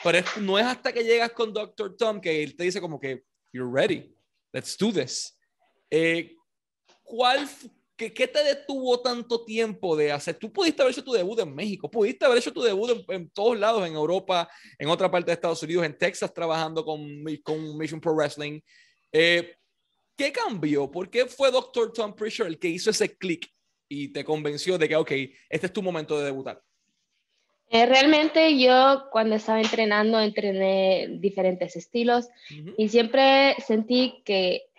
pero 0.04 0.22
no 0.42 0.58
es 0.58 0.66
hasta 0.66 0.92
que 0.92 1.02
llegas 1.02 1.32
con 1.32 1.50
Dr. 1.50 1.96
Tom 1.96 2.20
que 2.20 2.42
él 2.42 2.54
te 2.54 2.64
dice 2.64 2.78
como 2.78 3.00
que, 3.00 3.22
you're 3.54 3.72
ready, 3.72 4.14
let's 4.52 4.76
do 4.76 4.92
this. 4.92 5.34
Eh, 5.90 6.36
¿Cuál 7.02 7.48
¿Qué, 8.08 8.26
te 8.26 8.42
detuvo 8.42 9.02
tanto 9.02 9.44
tiempo 9.44 9.94
de 9.94 10.10
hacer? 10.10 10.36
Tú 10.36 10.50
pudiste 10.50 10.80
haber 10.80 10.92
hecho 10.92 11.04
tu 11.04 11.12
debut 11.12 11.38
en 11.40 11.54
México, 11.54 11.90
pudiste 11.90 12.24
haber 12.24 12.38
hecho 12.38 12.50
tu 12.50 12.62
debut 12.62 13.04
en, 13.08 13.28
todos 13.28 13.58
lados, 13.58 13.86
en 13.86 13.92
Europa, 13.92 14.48
en 14.78 14.88
otra 14.88 15.10
parte 15.10 15.26
de 15.26 15.34
Estados 15.34 15.62
Unidos, 15.62 15.84
en 15.84 15.98
Texas, 15.98 16.32
trabajando 16.32 16.82
con, 16.82 17.06
con 17.42 17.76
Mission 17.76 18.00
Pro 18.00 18.14
Wrestling. 18.14 18.60
Eh, 19.12 19.54
¿Qué 20.16 20.32
cambió? 20.32 20.90
¿Por 20.90 21.10
qué 21.10 21.26
fue 21.26 21.50
Dr. 21.50 21.92
Tom 21.92 22.14
Pritchard 22.14 22.46
el 22.46 22.58
que 22.58 22.68
hizo 22.68 22.88
ese 22.88 23.14
click 23.18 23.46
y 23.86 24.08
te 24.08 24.24
convenció 24.24 24.78
de 24.78 24.88
que, 24.88 24.96
ok, 24.96 25.10
este 25.50 25.66
es 25.66 25.72
tu 25.72 25.82
momento 25.82 26.18
de 26.18 26.24
debutar? 26.24 26.62
Eh, 27.72 27.86
realmente 27.86 28.58
yo 28.58 29.08
cuando 29.12 29.36
estaba 29.36 29.60
entrenando 29.60 30.18
entrené 30.18 31.06
diferentes 31.20 31.76
estilos 31.76 32.28
y 32.76 32.88
siempre 32.88 33.54
sentí 33.64 34.22
que 34.24 34.69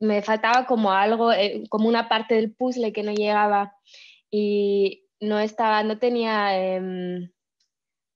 me 0.00 0.22
faltaba 0.22 0.66
como 0.66 0.92
algo, 0.92 1.32
eh, 1.32 1.64
como 1.68 1.88
una 1.88 2.08
parte 2.08 2.34
del 2.34 2.54
puzzle 2.54 2.92
que 2.92 3.02
no 3.02 3.12
llegaba 3.12 3.74
y 4.30 5.04
no 5.20 5.38
estaba, 5.38 5.82
no 5.82 5.98
tenía 5.98 6.56
em, 6.56 7.30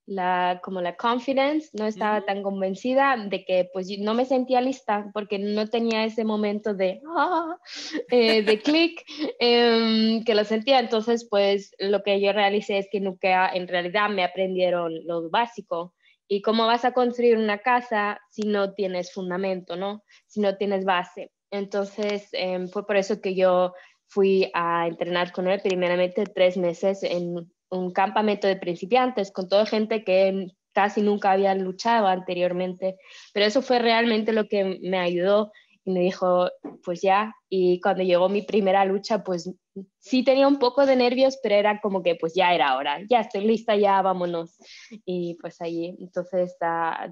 la, 0.07 0.61
como 0.62 0.81
la 0.81 0.97
confidence, 0.97 1.71
no 1.73 1.87
estaba 1.87 2.25
tan 2.25 2.43
convencida 2.43 3.17
de 3.17 3.45
que 3.45 3.69
pues 3.73 3.89
no 3.99 4.15
me 4.15 4.25
sentía 4.25 4.61
lista 4.61 5.11
porque 5.12 5.39
no 5.39 5.67
tenía 5.69 6.05
ese 6.05 6.25
momento 6.25 6.75
de, 6.75 7.01
eh, 8.11 8.43
de 8.43 8.61
clic 8.61 9.03
em, 9.39 10.25
que 10.25 10.35
lo 10.35 10.45
sentía. 10.45 10.81
Entonces 10.81 11.27
pues 11.29 11.75
lo 11.79 12.03
que 12.03 12.21
yo 12.21 12.33
realicé 12.33 12.79
es 12.79 12.89
que 12.91 13.01
nunca 13.01 13.49
en 13.49 13.69
realidad 13.69 14.09
me 14.11 14.25
aprendieron 14.25 15.07
lo 15.07 15.31
básico. 15.31 15.95
¿Y 16.29 16.41
cómo 16.41 16.67
vas 16.67 16.85
a 16.85 16.93
construir 16.93 17.37
una 17.37 17.59
casa 17.59 18.19
si 18.31 18.43
no 18.43 18.73
tienes 18.73 19.12
fundamento, 19.12 19.77
¿no? 19.77 20.03
Si 20.27 20.41
no 20.41 20.57
tienes 20.57 20.85
base? 20.85 21.31
Entonces, 21.52 22.28
em, 22.32 22.66
fue 22.68 22.87
por 22.87 22.97
eso 22.97 23.21
que 23.21 23.35
yo 23.35 23.75
fui 24.09 24.50
a 24.54 24.88
entrenar 24.88 25.32
con 25.32 25.47
él 25.49 25.61
primeramente 25.62 26.25
tres 26.25 26.56
meses 26.56 27.02
en 27.02 27.52
un 27.71 27.92
campamento 27.92 28.47
de 28.49 28.56
principiantes 28.56 29.30
con 29.30 29.49
toda 29.49 29.66
gente 29.66 30.02
que 30.02 30.49
casi 30.73 31.02
nunca 31.02 31.32
había 31.32 31.54
luchado 31.54 32.06
anteriormente, 32.06 32.97
pero 33.35 33.47
eso 33.47 33.61
fue 33.61 33.78
realmente 33.78 34.32
lo 34.32 34.49
que 34.49 34.78
me 34.82 34.99
ayudó 34.99 35.52
y 35.85 35.90
me 35.90 36.00
dijo, 36.00 36.49
pues 36.85 37.02
ya, 37.02 37.35
y 37.50 37.80
cuando 37.80 38.02
llegó 38.02 38.28
mi 38.28 38.42
primera 38.42 38.85
lucha, 38.85 39.23
pues 39.23 39.52
sí 39.99 40.23
tenía 40.23 40.49
un 40.49 40.59
poco 40.59 40.87
de 40.87 40.97
nervios, 40.97 41.38
pero 41.42 41.56
era 41.56 41.80
como 41.80 42.02
que 42.02 42.14
pues 42.14 42.35
ya 42.35 42.54
era 42.54 42.76
hora, 42.76 43.00
ya 43.11 43.21
estoy 43.21 43.44
lista, 43.44 43.76
ya 43.76 44.00
vámonos. 44.00 44.56
Y 45.04 45.37
pues 45.40 45.61
allí, 45.61 45.97
entonces 45.99 46.56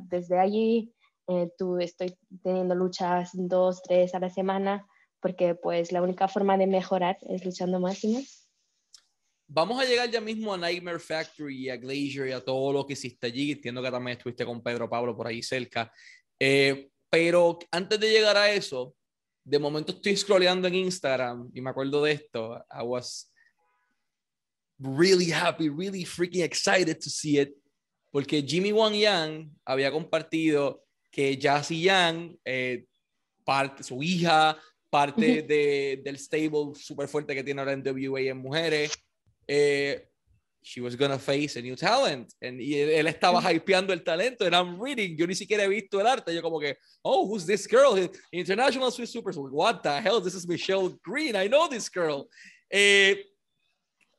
desde 0.08 0.38
allí 0.38 0.94
eh, 1.30 1.48
tú 1.56 1.78
estoy 1.78 2.18
teniendo 2.42 2.74
luchas 2.74 3.30
dos, 3.34 3.82
tres 3.82 4.14
a 4.16 4.18
la 4.18 4.30
semana, 4.30 4.88
porque 5.20 5.54
pues 5.54 5.92
la 5.92 6.02
única 6.02 6.26
forma 6.26 6.58
de 6.58 6.66
mejorar 6.66 7.18
es 7.22 7.44
luchando 7.44 7.78
más 7.78 8.02
y 8.02 8.14
más. 8.14 8.48
Vamos 9.46 9.80
a 9.80 9.84
llegar 9.84 10.10
ya 10.10 10.20
mismo 10.20 10.52
a 10.52 10.58
Nightmare 10.58 10.98
Factory 10.98 11.66
y 11.66 11.70
a 11.70 11.76
Glacier 11.76 12.28
y 12.28 12.32
a 12.32 12.44
todo 12.44 12.72
lo 12.72 12.84
que 12.84 12.94
hiciste 12.94 13.28
allí. 13.28 13.52
Entiendo 13.52 13.80
que 13.80 13.90
también 13.90 14.16
estuviste 14.16 14.44
con 14.44 14.60
Pedro 14.60 14.90
Pablo 14.90 15.16
por 15.16 15.28
ahí 15.28 15.42
cerca. 15.42 15.92
Eh, 16.38 16.88
pero 17.08 17.58
antes 17.70 17.98
de 18.00 18.10
llegar 18.10 18.36
a 18.36 18.50
eso, 18.50 18.94
de 19.44 19.58
momento 19.58 19.92
estoy 19.92 20.16
scrolleando 20.16 20.66
en 20.66 20.74
Instagram 20.74 21.50
y 21.54 21.60
me 21.60 21.70
acuerdo 21.70 22.02
de 22.02 22.12
esto. 22.12 22.56
I 22.70 22.82
was 22.82 23.32
really 24.78 25.30
happy, 25.30 25.68
really 25.68 26.04
freaking 26.04 26.42
excited 26.42 26.98
to 26.98 27.10
see 27.10 27.38
it. 27.40 27.54
Porque 28.10 28.42
Jimmy 28.42 28.72
Wang 28.72 28.94
Yang 28.94 29.50
había 29.64 29.92
compartido 29.92 30.84
que 31.10 31.38
Jassy 31.40 31.82
Yang, 31.82 32.38
eh, 32.44 32.84
parte, 33.44 33.82
su 33.82 34.02
hija, 34.02 34.56
parte 34.88 35.42
de, 35.42 36.00
del 36.04 36.18
stable 36.18 36.74
súper 36.74 37.08
fuerte 37.08 37.34
que 37.34 37.44
tiene 37.44 37.60
ahora 37.60 37.72
en 37.72 37.82
WA 37.82 38.20
en 38.20 38.38
mujeres, 38.38 38.92
eh, 39.46 40.06
she 40.62 40.80
was 40.80 40.94
gonna 40.94 41.18
face 41.18 41.56
a 41.56 41.62
new 41.62 41.74
talent. 41.74 42.32
And, 42.42 42.60
y 42.60 42.74
él, 42.74 43.06
estaba 43.06 43.40
hypeando 43.52 43.92
el 43.92 44.02
talento. 44.02 44.44
And 44.44 44.54
I'm 44.54 44.78
reading, 44.78 45.16
yo 45.16 45.26
ni 45.26 45.34
siquiera 45.34 45.64
he 45.64 45.68
visto 45.68 46.00
el 46.00 46.06
arte. 46.06 46.34
Yo 46.34 46.42
como 46.42 46.60
que, 46.60 46.76
oh, 47.02 47.26
who's 47.26 47.46
this 47.46 47.66
girl? 47.66 47.96
International 48.32 48.90
Swiss 48.90 49.10
Super. 49.10 49.32
What 49.32 49.82
the 49.82 50.00
hell? 50.00 50.20
This 50.20 50.34
is 50.34 50.46
Michelle 50.46 50.90
Green. 51.02 51.34
I 51.34 51.48
know 51.48 51.68
this 51.68 51.88
girl. 51.88 52.28
Eh, 52.70 53.24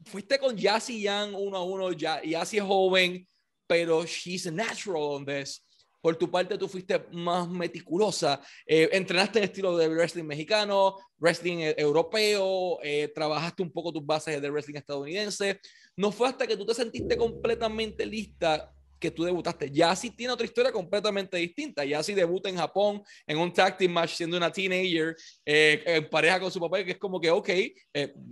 fuiste 0.06 0.40
con 0.40 0.58
Yassi 0.58 1.02
Young 1.02 1.36
uno 1.36 1.58
a 1.58 1.64
uno. 1.64 1.92
Yassi 1.92 2.58
es 2.58 2.64
joven, 2.64 3.26
pero 3.68 4.06
she's 4.06 4.46
a 4.48 4.52
natural 4.52 5.14
on 5.16 5.26
this. 5.26 5.62
Por 6.02 6.16
tu 6.16 6.30
parte, 6.30 6.58
tú 6.58 6.68
fuiste 6.68 7.00
más 7.12 7.48
meticulosa. 7.48 8.42
Eh, 8.66 8.90
entrenaste 8.92 9.38
en 9.38 9.46
estilo 9.46 9.78
de 9.78 9.88
wrestling 9.88 10.24
mexicano, 10.24 10.98
wrestling 11.20 11.60
e-, 11.60 11.76
europeo, 11.78 12.80
eh, 12.82 13.12
trabajaste 13.14 13.62
un 13.62 13.72
poco 13.72 13.94
tus 13.94 14.06
bases 14.06 14.42
de 14.42 14.50
wrestling 14.50 14.78
estadounidense. 14.78 15.60
No 15.96 16.12
fue 16.12 16.28
hasta 16.28 16.48
que 16.48 16.58
tú 16.58 16.66
te 16.66 16.74
sentiste 16.74 17.16
completamente 17.16 18.06
lista 18.06 18.74
que 19.00 19.12
tú 19.12 19.24
debutaste. 19.24 19.70
Ya 19.72 19.96
sí 19.96 20.10
tiene 20.12 20.34
otra 20.34 20.46
historia 20.46 20.72
completamente 20.72 21.38
distinta. 21.38 21.86
Ya 21.86 22.02
sí 22.02 22.14
debuta 22.14 22.50
en 22.50 22.58
Japón 22.58 23.04
en 23.28 23.38
un 23.38 23.54
tag 23.54 23.78
team 23.78 23.92
match 23.92 24.16
siendo 24.16 24.38
una 24.38 24.52
teenager 24.52 25.16
eh, 25.46 25.84
en 25.86 26.10
pareja 26.10 26.40
con 26.40 26.52
su 26.52 26.60
papá, 26.60 26.84
que 26.84 26.92
es 26.92 26.98
como 26.98 27.20
que, 27.20 27.30
ok, 27.30 27.50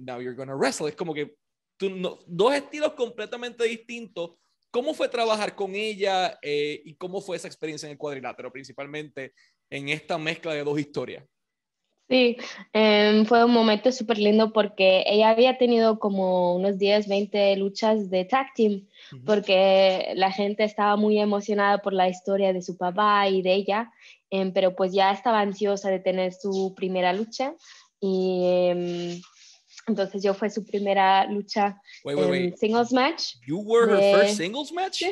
now 0.05 0.19
you're 0.19 0.35
gonna 0.35 0.55
wrestle. 0.55 0.89
Es 0.89 0.95
como 0.95 1.13
que 1.13 1.35
tú, 1.77 2.19
dos 2.27 2.53
estilos 2.53 2.93
completamente 2.93 3.63
distintos 3.63 4.31
¿Cómo 4.71 4.93
fue 4.93 5.09
trabajar 5.09 5.55
con 5.55 5.75
ella 5.75 6.37
eh, 6.41 6.81
y 6.85 6.95
cómo 6.95 7.21
fue 7.21 7.37
esa 7.37 7.47
experiencia 7.47 7.87
en 7.87 7.93
el 7.93 7.97
cuadrilátero, 7.97 8.51
principalmente 8.51 9.33
en 9.69 9.89
esta 9.89 10.17
mezcla 10.17 10.53
de 10.53 10.63
dos 10.63 10.79
historias? 10.79 11.25
Sí, 12.09 12.37
em, 12.73 13.23
fue 13.25 13.45
un 13.45 13.51
momento 13.51 13.91
súper 13.91 14.17
lindo 14.17 14.51
porque 14.51 15.03
ella 15.05 15.29
había 15.29 15.59
tenido 15.59 15.99
como 15.99 16.55
unos 16.55 16.79
10, 16.79 17.07
20 17.07 17.55
luchas 17.55 18.09
de 18.09 18.25
tag 18.25 18.47
team, 18.55 18.87
porque 19.27 20.13
la 20.15 20.31
gente 20.31 20.63
estaba 20.63 20.95
muy 20.95 21.19
emocionada 21.19 21.83
por 21.83 21.93
la 21.93 22.09
historia 22.09 22.51
de 22.51 22.63
su 22.63 22.77
papá 22.77 23.29
y 23.29 23.43
de 23.43 23.53
ella, 23.53 23.91
em, 24.31 24.51
pero 24.51 24.75
pues 24.75 24.91
ya 24.91 25.11
estaba 25.11 25.39
ansiosa 25.39 25.91
de 25.91 25.99
tener 25.99 26.33
su 26.33 26.73
primera 26.75 27.13
lucha 27.13 27.53
y 27.99 28.43
em, 28.43 29.21
entonces 29.87 30.21
yo 30.23 30.33
fue 30.33 30.49
su 30.49 30.65
primera 30.65 31.25
lucha 31.25 31.81
en 32.05 32.57
singles 32.57 32.91
match. 32.91 33.35
You 33.45 33.59
were 33.59 33.91
her 33.91 34.19
first 34.19 34.37
singles 34.37 34.71
match? 34.71 35.03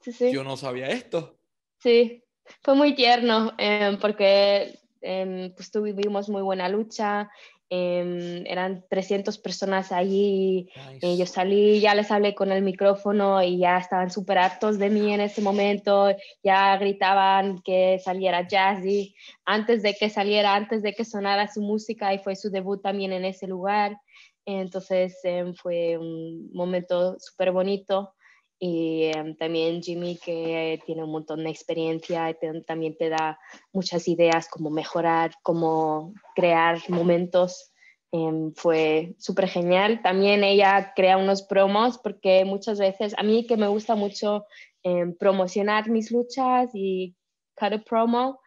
Sí, 0.00 0.12
sí, 0.12 0.32
Yo 0.32 0.42
no 0.42 0.56
sabía 0.56 0.88
esto. 0.88 1.38
Sí, 1.82 2.24
fue 2.62 2.74
muy 2.74 2.94
tierno 2.94 3.52
eh, 3.58 3.96
porque 4.00 4.78
eh, 5.02 5.52
pues 5.56 5.70
tuvimos 5.70 6.28
muy 6.28 6.42
buena 6.42 6.68
lucha 6.68 7.30
Em, 7.72 8.44
eran 8.48 8.84
300 8.90 9.38
personas 9.38 9.92
allí. 9.92 10.68
Eh, 11.00 11.16
yo 11.16 11.24
salí, 11.24 11.80
ya 11.80 11.94
les 11.94 12.10
hablé 12.10 12.34
con 12.34 12.50
el 12.50 12.62
micrófono 12.62 13.40
y 13.44 13.58
ya 13.58 13.78
estaban 13.78 14.10
súper 14.10 14.38
hartos 14.38 14.76
de 14.76 14.90
mí 14.90 15.14
en 15.14 15.20
ese 15.20 15.40
momento. 15.40 16.08
Ya 16.42 16.76
gritaban 16.78 17.62
que 17.62 18.00
saliera 18.00 18.48
Jazzy 18.48 19.14
antes 19.44 19.84
de 19.84 19.94
que 19.94 20.10
saliera, 20.10 20.56
antes 20.56 20.82
de 20.82 20.94
que 20.94 21.04
sonara 21.04 21.46
su 21.46 21.62
música 21.62 22.12
y 22.12 22.18
fue 22.18 22.34
su 22.34 22.50
debut 22.50 22.82
también 22.82 23.12
en 23.12 23.24
ese 23.24 23.46
lugar. 23.46 23.96
Entonces 24.44 25.16
em, 25.22 25.54
fue 25.54 25.96
un 25.96 26.50
momento 26.52 27.20
súper 27.20 27.52
bonito 27.52 28.14
y 28.62 29.04
em, 29.04 29.34
también 29.36 29.82
Jimmy 29.82 30.16
que 30.16 30.78
tiene 30.84 31.02
un 31.02 31.10
montón 31.10 31.42
de 31.44 31.50
experiencia 31.50 32.28
y 32.28 32.36
también 32.66 32.94
te 32.94 33.08
da 33.08 33.40
muchas 33.72 34.06
ideas 34.06 34.48
cómo 34.48 34.68
mejorar, 34.68 35.32
cómo 35.42 36.12
crear 36.36 36.78
momentos. 36.88 37.72
Em, 38.12 38.52
fue 38.54 39.14
súper 39.18 39.48
genial. 39.48 40.02
También 40.02 40.44
ella 40.44 40.92
crea 40.94 41.16
unos 41.16 41.42
promos 41.42 41.96
porque 41.96 42.44
muchas 42.44 42.78
veces, 42.78 43.14
a 43.16 43.22
mí 43.22 43.46
que 43.46 43.56
me 43.56 43.68
gusta 43.68 43.94
mucho 43.94 44.44
em, 44.82 45.16
promocionar 45.16 45.88
mis 45.88 46.10
luchas 46.10 46.70
y 46.74 47.16
cut 47.58 47.72
a 47.72 47.78
promo, 47.82 48.40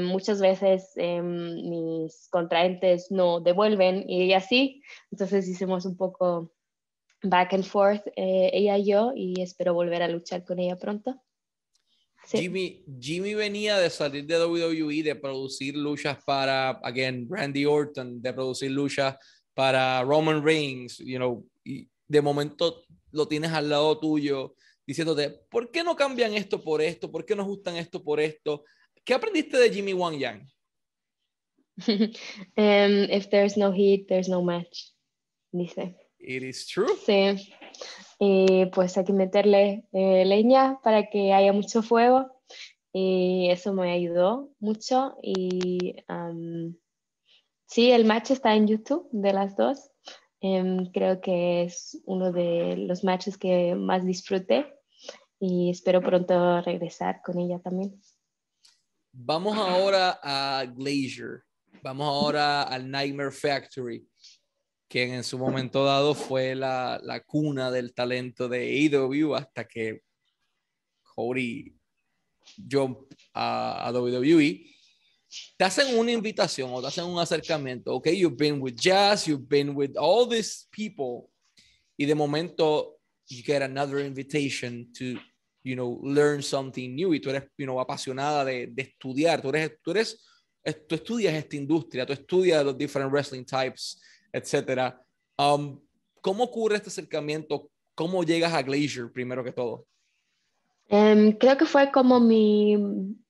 muchas 0.00 0.40
veces 0.40 0.92
mis 0.96 2.28
contraentes 2.30 3.10
no 3.10 3.40
devuelven 3.40 4.04
y 4.08 4.22
ella 4.24 4.40
sí. 4.40 4.82
Entonces 5.10 5.48
hicimos 5.48 5.86
un 5.86 5.96
poco 5.96 6.52
back 7.22 7.52
and 7.52 7.64
forth 7.64 8.06
eh, 8.16 8.50
ella 8.52 8.78
y 8.78 8.86
yo 8.86 9.12
y 9.14 9.40
espero 9.40 9.74
volver 9.74 10.02
a 10.02 10.08
luchar 10.08 10.44
con 10.44 10.58
ella 10.58 10.76
pronto. 10.76 11.20
Jimmy, 12.30 12.84
Jimmy 13.00 13.34
venía 13.34 13.78
de 13.78 13.90
salir 13.90 14.24
de 14.26 14.44
WWE, 14.44 15.02
de 15.02 15.16
producir 15.16 15.76
luchas 15.76 16.22
para, 16.24 16.70
again, 16.82 17.26
Randy 17.28 17.66
Orton, 17.66 18.22
de 18.22 18.32
producir 18.32 18.70
luchas 18.70 19.16
para 19.54 20.02
Roman 20.02 20.42
Reigns, 20.42 20.98
you 20.98 21.16
know, 21.16 21.44
y 21.64 21.88
de 22.08 22.22
momento 22.22 22.84
lo 23.10 23.26
tienes 23.26 23.50
al 23.52 23.68
lado 23.68 23.98
tuyo 23.98 24.54
diciéndote, 24.86 25.30
¿por 25.50 25.70
qué 25.70 25.84
no 25.84 25.94
cambian 25.96 26.34
esto 26.34 26.62
por 26.62 26.80
esto? 26.80 27.10
¿Por 27.10 27.24
qué 27.24 27.34
no 27.34 27.42
ajustan 27.42 27.76
esto 27.76 28.02
por 28.02 28.20
esto? 28.20 28.64
¿Qué 29.04 29.14
aprendiste 29.14 29.58
de 29.58 29.70
Jimmy 29.70 29.92
Wang 29.92 30.18
Yang? 30.18 30.48
um, 31.88 33.08
if 33.10 33.30
there's 33.30 33.56
no 33.56 33.72
heat, 33.72 34.06
there's 34.08 34.28
no 34.28 34.42
match, 34.42 34.92
dice. 35.52 35.94
It 36.22 36.42
is 36.44 36.66
true. 36.66 36.86
Sí. 37.04 37.52
Y 38.18 38.66
pues 38.66 38.96
hay 38.96 39.04
que 39.04 39.12
meterle 39.12 39.84
eh, 39.92 40.24
leña 40.24 40.80
para 40.82 41.10
que 41.10 41.32
haya 41.32 41.52
mucho 41.52 41.82
fuego. 41.82 42.40
Y 42.92 43.48
eso 43.50 43.72
me 43.72 43.92
ayudó 43.92 44.50
mucho. 44.60 45.16
Y 45.22 45.96
sí, 47.66 47.90
el 47.90 48.04
match 48.04 48.30
está 48.30 48.54
en 48.54 48.68
YouTube 48.68 49.08
de 49.10 49.32
las 49.32 49.56
dos. 49.56 49.90
Em, 50.40 50.86
creo 50.92 51.20
que 51.20 51.62
es 51.62 52.00
uno 52.04 52.30
de 52.32 52.76
los 52.76 53.02
matches 53.02 53.36
que 53.36 53.74
más 53.74 54.04
disfruté. 54.04 54.72
Y 55.40 55.70
espero 55.70 56.00
pronto 56.00 56.60
regresar 56.60 57.22
con 57.24 57.38
ella 57.38 57.58
también. 57.58 58.00
Vamos 59.12 59.56
ahora 59.58 60.20
a 60.22 60.64
Glacier. 60.66 61.42
Vamos 61.82 62.06
ahora 62.06 62.62
al 62.62 62.88
Nightmare 62.88 63.32
Factory 63.32 64.06
quien 64.92 65.14
en 65.14 65.24
su 65.24 65.38
momento 65.38 65.86
dado 65.86 66.14
fue 66.14 66.54
la, 66.54 67.00
la 67.02 67.24
cuna 67.24 67.70
del 67.70 67.94
talento 67.94 68.46
de 68.46 68.90
AEW 68.92 69.34
hasta 69.34 69.66
que 69.66 70.02
Cody 71.02 71.74
jump 72.70 72.98
a, 73.32 73.88
a, 73.88 73.90
WWE, 73.90 74.66
te 75.56 75.64
hacen 75.64 75.98
una 75.98 76.12
invitación 76.12 76.68
o 76.74 76.82
te 76.82 76.88
hacen 76.88 77.04
un 77.04 77.18
acercamiento. 77.18 77.94
Ok, 77.94 78.08
you've 78.08 78.36
been 78.36 78.60
with 78.60 78.74
Jazz, 78.74 79.26
you've 79.26 79.48
been 79.48 79.74
with 79.74 79.96
all 79.96 80.28
these 80.28 80.68
people, 80.70 81.30
y 81.96 82.04
de 82.04 82.14
momento 82.14 82.98
you 83.28 83.42
get 83.42 83.62
another 83.62 83.98
invitation 83.98 84.92
to, 84.92 85.18
you 85.64 85.74
know, 85.74 86.00
learn 86.02 86.42
something 86.42 86.94
new. 86.94 87.14
Y 87.14 87.20
tú 87.20 87.30
eres, 87.30 87.44
you 87.56 87.64
know, 87.64 87.80
apasionada 87.80 88.44
de, 88.44 88.66
de 88.66 88.82
estudiar. 88.82 89.40
Tú 89.40 89.48
eres, 89.48 89.72
tú 89.82 89.92
eres, 89.92 90.22
tú 90.86 90.96
estudias 90.96 91.32
esta 91.32 91.56
industria, 91.56 92.04
tú 92.04 92.12
estudias 92.12 92.62
los 92.62 92.76
different 92.76 93.10
wrestling 93.10 93.46
types 93.46 93.98
etcétera. 94.32 95.04
Um, 95.38 95.80
¿Cómo 96.20 96.44
ocurre 96.44 96.76
este 96.76 96.88
acercamiento? 96.88 97.70
¿Cómo 97.94 98.24
llegas 98.24 98.54
a 98.54 98.62
Glacier 98.62 99.12
primero 99.12 99.44
que 99.44 99.52
todo? 99.52 99.86
Em, 100.88 101.32
creo 101.32 101.56
que 101.56 101.66
fue 101.66 101.90
como 101.90 102.20
mi 102.20 102.76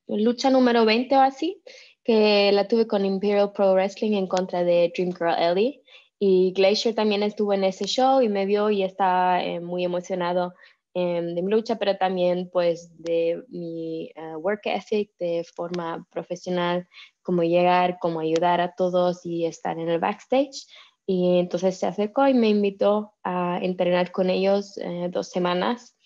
lucha 0.07 0.51
número 0.51 0.85
20 0.85 1.17
o 1.17 1.21
así, 1.21 1.63
que 2.05 2.51
la 2.53 2.69
tuve 2.69 2.87
con 2.87 3.05
Imperial 3.05 3.53
Pro 3.53 3.73
Wrestling 3.73 4.13
en 4.13 4.27
contra 4.27 4.65
de 4.65 4.93
Dream 4.95 5.13
Girl 5.13 5.35
Ellie. 5.39 5.83
Y 6.19 6.53
Glacier 6.53 6.95
también 6.95 7.23
estuvo 7.23 7.53
en 7.53 7.65
ese 7.65 7.87
show 7.87 8.21
y 8.21 8.29
me 8.29 8.47
vio 8.47 8.71
y 8.71 8.85
estaba 8.85 9.43
eh, 9.43 9.59
muy 9.59 9.85
emocionado 9.85 10.55
em, 10.95 11.35
de 11.35 11.43
mi 11.43 11.51
lucha, 11.51 11.77
pero 11.77 11.97
también 11.97 12.49
pues 12.53 12.91
de 12.99 13.43
mi 13.49 14.13
eh, 14.15 14.37
work 14.37 14.67
ethic 14.67 15.11
de 15.19 15.45
forma 15.57 16.07
profesional 16.11 16.87
cómo 17.23 17.43
llegar, 17.43 17.99
cómo 18.01 18.21
ayudar 18.21 18.61
a 18.61 18.75
todos 18.75 19.25
y 19.25 19.47
estar 19.47 19.79
en 19.79 19.89
el 19.89 19.99
backstage. 19.99 20.67
Y 21.07 21.39
entonces 21.39 21.79
se 21.79 21.87
acercó 21.87 22.29
y 22.29 22.35
me 22.35 22.49
invitó 22.49 23.15
a 23.25 23.59
entrenar 23.61 24.13
con 24.13 24.31
ellos 24.31 24.79
eh, 24.79 25.09
dos 25.11 25.31
semanas. 25.31 25.97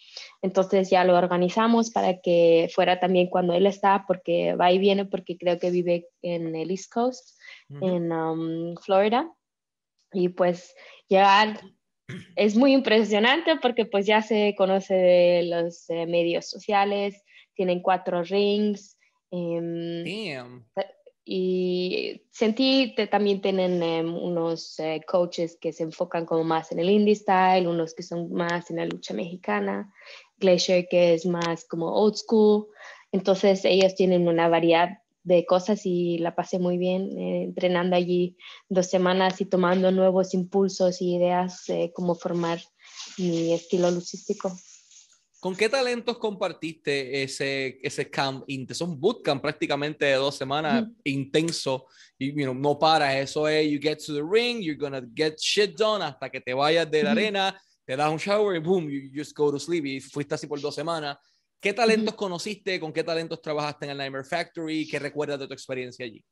Entonces 0.43 0.91
ya 0.91 1.05
lo 1.05 1.17
organizamos 1.17 1.91
para 1.91 2.21
que 2.21 2.71
fuera 2.75 2.99
también 2.99 3.29
cuando 3.29 3.53
él 3.53 3.67
está, 3.67 4.05
porque 4.07 4.55
va 4.55 4.73
y 4.73 4.79
viene, 4.79 5.05
porque 5.05 5.37
creo 5.37 5.59
que 5.59 5.71
vive 5.71 6.09
en 6.23 6.55
el 6.57 6.71
East 6.71 6.93
Coast, 6.93 7.38
en 7.69 8.12
um, 8.12 8.75
Florida. 8.76 9.31
Y 10.12 10.31
pues 10.31 10.75
llegar 11.09 11.61
es 12.37 12.57
muy 12.57 12.73
impresionante 12.73 13.57
porque 13.57 13.85
pues 13.85 14.07
ya 14.07 14.23
se 14.23 14.55
conoce 14.57 14.95
de 14.95 15.43
los 15.45 15.88
eh, 15.91 16.07
medios 16.07 16.49
sociales, 16.49 17.23
tienen 17.55 17.81
cuatro 17.81 18.23
rings. 18.23 18.97
Em, 19.31 20.05
y 21.28 22.23
sentí 22.30 22.95
que 22.95 23.09
también 23.09 23.40
tienen 23.40 23.83
em, 23.83 24.16
unos 24.16 24.78
eh, 24.78 25.00
coaches 25.04 25.59
que 25.61 25.73
se 25.73 25.83
enfocan 25.83 26.25
como 26.25 26.45
más 26.45 26.71
en 26.71 26.78
el 26.78 26.88
indie 26.88 27.16
style, 27.16 27.66
unos 27.66 27.95
que 27.95 28.04
son 28.04 28.33
más 28.33 28.71
en 28.71 28.76
la 28.76 28.87
lucha 28.87 29.12
mexicana, 29.12 29.92
Glacier 30.38 30.87
que 30.88 31.14
es 31.14 31.26
más 31.26 31.64
como 31.64 31.92
old 31.92 32.14
school. 32.14 32.68
Entonces 33.11 33.64
ellos 33.64 33.97
tienen 33.97 34.28
una 34.28 34.49
variedad 34.49 35.00
de 35.25 35.45
cosas 35.45 35.85
y 35.85 36.18
la 36.18 36.37
pasé 36.37 36.61
muy 36.61 36.78
bien 36.78 37.18
eh, 37.18 37.42
entrenando 37.42 37.97
allí 37.97 38.37
dos 38.68 38.87
semanas 38.87 39.40
y 39.40 39.47
tomando 39.47 39.90
nuevos 39.90 40.33
impulsos 40.33 41.02
y 41.02 41.16
ideas 41.16 41.64
de 41.66 41.90
cómo 41.92 42.14
formar 42.14 42.61
mi 43.18 43.52
estilo 43.52 43.90
lucístico. 43.90 44.52
¿Con 45.38 45.55
qué 45.55 45.69
talentos 45.69 46.19
compartiste 46.19 47.23
ese, 47.23 47.78
ese 47.83 48.11
camp? 48.11 48.45
Es 48.49 48.81
un 48.81 48.99
bootcamp 48.99 49.43
prácticamente 49.43 50.07
de 50.07 50.14
dos 50.14 50.35
semanas 50.37 50.87
intenso 51.05 51.87
y 52.19 52.28
you 52.28 52.45
know, 52.45 52.55
no 52.55 52.78
para. 52.78 53.19
Eso 53.21 53.47
es, 53.47 53.71
you 53.71 53.78
get 53.81 53.99
to 53.99 54.14
the 54.14 54.23
ring, 54.23 54.61
you're 54.61 54.78
gonna 54.78 55.02
get 55.14 55.37
shit 55.38 55.76
done 55.76 56.02
hasta 56.02 56.31
que 56.31 56.40
te 56.40 56.55
vayas 56.55 56.90
de 56.90 57.02
la 57.02 57.12
arena, 57.12 57.62
te 57.85 57.97
das 57.97 58.11
un 58.11 58.19
shower 58.19 58.57
y 58.57 58.61
boom, 58.61 58.88
you 58.88 59.11
just 59.14 59.37
go 59.37 59.52
to 59.52 59.59
sleep. 59.59 59.85
Y 59.85 60.00
fuiste 60.00 60.35
así 60.35 60.47
por 60.47 60.61
dos 60.61 60.75
semanas. 60.75 61.19
¿Qué 61.61 61.73
talentos 61.73 62.14
conociste? 62.14 62.81
¿Con 62.81 62.93
qué 62.93 63.05
talentos 63.05 63.40
trabajaste 63.40 63.85
en 63.85 63.90
el 63.93 63.99
Nightmare 63.99 64.25
Factory? 64.25 64.88
¿Qué 64.88 64.99
recuerdas 64.99 65.38
de 65.38 65.47
tu 65.47 65.52
experiencia 65.52 66.05
allí? 66.05 66.25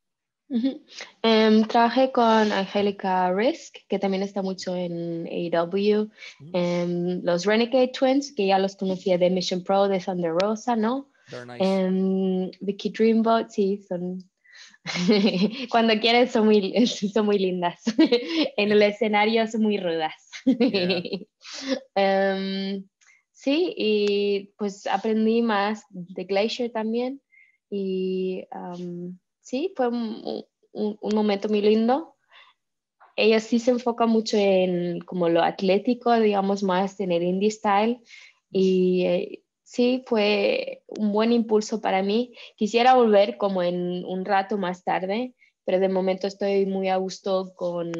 Em, 0.49 1.63
trabajé 1.65 2.11
con 2.11 2.51
Angelica 2.51 3.33
Risk, 3.33 3.77
que 3.87 3.99
también 3.99 4.23
está 4.23 4.41
mucho 4.41 4.75
en 4.75 5.27
AEW. 5.27 6.09
Em, 6.53 7.21
los 7.23 7.45
Renegade 7.45 7.91
Twins, 7.97 8.33
que 8.33 8.47
ya 8.47 8.59
los 8.59 8.75
conocía 8.75 9.17
de 9.17 9.29
Mission 9.29 9.63
Pro, 9.63 9.87
de 9.87 9.99
Thunder 9.99 10.33
Rosa, 10.33 10.75
¿no? 10.75 11.09
Nice. 11.31 11.63
Em, 11.63 12.51
Vicky 12.61 12.89
Dreamboat, 12.91 13.49
sí, 13.49 13.83
son. 13.87 14.19
Cuando 15.71 15.99
quieres 15.99 16.31
son 16.31 16.45
muy, 16.45 16.73
son 17.13 17.25
muy 17.25 17.39
lindas. 17.39 17.81
en 18.57 18.71
el 18.71 18.81
escenario 18.83 19.47
son 19.47 19.63
muy 19.63 19.77
rudas. 19.77 20.13
Sí, 23.31 23.73
y 23.77 24.53
pues 24.57 24.87
aprendí 24.87 25.41
más 25.41 25.85
de 25.89 26.23
Glacier 26.23 26.71
también. 26.71 27.21
Y 27.69 28.45
sí, 29.45 29.73
fue 29.75 29.87
un, 29.87 30.45
momento 31.01 31.47
muy 31.47 31.61
lindo. 31.61 32.17
Ella 33.15 33.39
sí 33.39 33.59
se 33.59 33.71
enfoca 33.71 34.07
mucho 34.07 34.35
en 34.35 34.99
como 35.01 35.29
lo 35.29 35.41
atlético, 35.41 36.13
digamos, 36.19 36.63
más 36.63 36.99
en 36.99 37.11
el 37.11 37.23
indie 37.23 37.51
style. 37.51 38.01
Y 38.51 39.05
eh, 39.05 39.43
sí, 39.63 40.03
fue 40.07 40.83
un 40.87 41.13
buen 41.13 41.31
impulso 41.31 41.79
para 41.79 42.03
mí. 42.03 42.33
Quisiera 42.57 42.95
volver 42.95 43.37
como 43.37 43.63
en 43.63 44.03
un 44.03 44.25
rato 44.25 44.57
más 44.57 44.83
tarde, 44.83 45.33
pero 45.63 45.79
de 45.79 45.89
momento 45.89 46.27
estoy 46.27 46.65
muy 46.65 46.89
a 46.89 46.97
gusto 46.97 47.53
con 47.55 47.91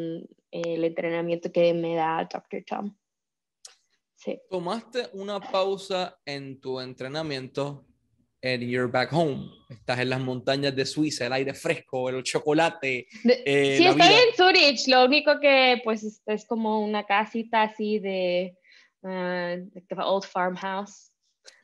el 0.51 0.83
entrenamiento 0.83 1.51
que 1.51 1.73
me 1.73 1.95
da 1.95 2.27
Dr. 2.29 2.63
Tom. 2.65 2.95
Tomaste 4.49 5.09
una 5.13 5.39
pausa 5.39 6.19
en 6.25 6.59
tu 6.59 6.79
entrenamiento 6.79 7.85
en 8.45 8.61
You're 8.61 8.91
Back 8.91 9.11
Home. 9.11 9.49
Estás 9.69 9.99
en 9.99 10.11
las 10.11 10.19
montañas 10.19 10.75
de 10.75 10.85
Suiza, 10.85 11.25
el 11.25 11.33
aire 11.33 11.53
fresco, 11.55 12.09
el 12.09 12.21
chocolate. 12.21 13.07
Eh, 13.23 13.75
sí, 13.77 13.87
estoy 13.87 14.13
en 14.13 14.35
Zurich. 14.37 14.87
Lo 14.87 15.05
único 15.05 15.39
que 15.39 15.81
pues 15.83 16.21
es 16.25 16.45
como 16.45 16.79
una 16.83 17.03
casita 17.05 17.63
así 17.63 17.97
de 17.97 18.55
uh, 19.01 20.03
old 20.03 20.25
farmhouse. 20.25 21.11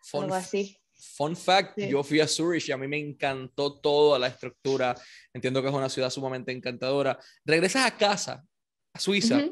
Fun, 0.03 0.23
algo 0.23 0.35
así. 0.35 0.75
Fun 0.95 1.35
fact, 1.35 1.77
yo 1.77 2.03
fui 2.03 2.19
a 2.19 2.27
Zurich 2.27 2.69
y 2.69 2.71
a 2.71 2.77
mí 2.77 2.87
me 2.87 2.97
encantó 2.97 3.79
toda 3.79 4.17
la 4.17 4.27
estructura. 4.27 4.95
Entiendo 5.31 5.61
que 5.61 5.67
es 5.67 5.73
una 5.73 5.89
ciudad 5.89 6.09
sumamente 6.09 6.51
encantadora. 6.51 7.19
Regresas 7.45 7.85
a 7.85 7.95
casa, 7.95 8.43
a 8.91 8.99
Suiza 8.99 9.45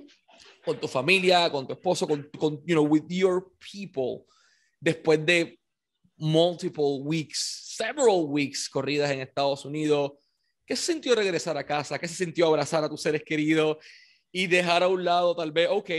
con 0.65 0.79
tu 0.79 0.87
familia, 0.87 1.51
con 1.51 1.67
tu 1.67 1.73
esposo, 1.73 2.07
con, 2.07 2.27
con, 2.39 2.59
you 2.65 2.73
know, 2.73 2.85
with 2.85 3.03
your 3.07 3.53
people, 3.71 4.25
después 4.79 5.23
de 5.23 5.58
multiple 6.19 7.01
weeks, 7.03 7.75
several 7.77 8.27
weeks 8.27 8.69
corridas 8.69 9.09
en 9.11 9.21
Estados 9.21 9.65
Unidos, 9.65 10.11
¿qué 10.65 10.75
se 10.75 10.93
sintió 10.93 11.15
regresar 11.15 11.57
a 11.57 11.65
casa? 11.65 11.97
¿Qué 11.97 12.07
se 12.07 12.15
sintió 12.15 12.47
abrazar 12.47 12.83
a 12.83 12.89
tus 12.89 13.01
seres 13.01 13.23
queridos 13.23 13.77
y 14.31 14.47
dejar 14.47 14.83
a 14.83 14.87
un 14.87 15.03
lado 15.03 15.35
tal 15.35 15.51
vez, 15.51 15.67
ok, 15.71 15.89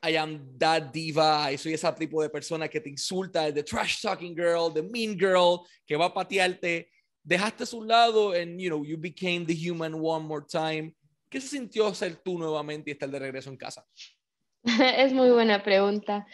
I 0.00 0.16
am 0.16 0.56
that 0.58 0.92
diva, 0.92 1.48
soy 1.56 1.72
ese 1.74 1.92
tipo 1.92 2.22
de 2.22 2.28
persona 2.28 2.68
que 2.68 2.80
te 2.80 2.90
insulta, 2.90 3.52
the 3.52 3.62
trash 3.62 4.00
talking 4.02 4.34
girl, 4.36 4.72
the 4.72 4.82
mean 4.82 5.18
girl, 5.18 5.66
que 5.86 5.96
va 5.96 6.06
a 6.06 6.14
patearte. 6.14 6.90
Dejaste 7.22 7.64
a 7.64 7.66
su 7.66 7.82
lado 7.82 8.32
and, 8.32 8.60
you 8.60 8.68
know, 8.68 8.84
you 8.84 8.96
became 8.96 9.44
the 9.44 9.54
human 9.54 9.94
one 9.94 10.24
more 10.24 10.44
time 10.44 10.94
¿Qué 11.28 11.40
se 11.40 11.48
sintió 11.48 11.92
ser 11.94 12.16
tú 12.16 12.38
nuevamente 12.38 12.90
y 12.90 12.92
estar 12.92 13.10
de 13.10 13.18
regreso 13.18 13.50
en 13.50 13.56
casa? 13.56 13.86
es 14.64 15.12
muy 15.12 15.30
buena 15.30 15.62
pregunta. 15.62 16.26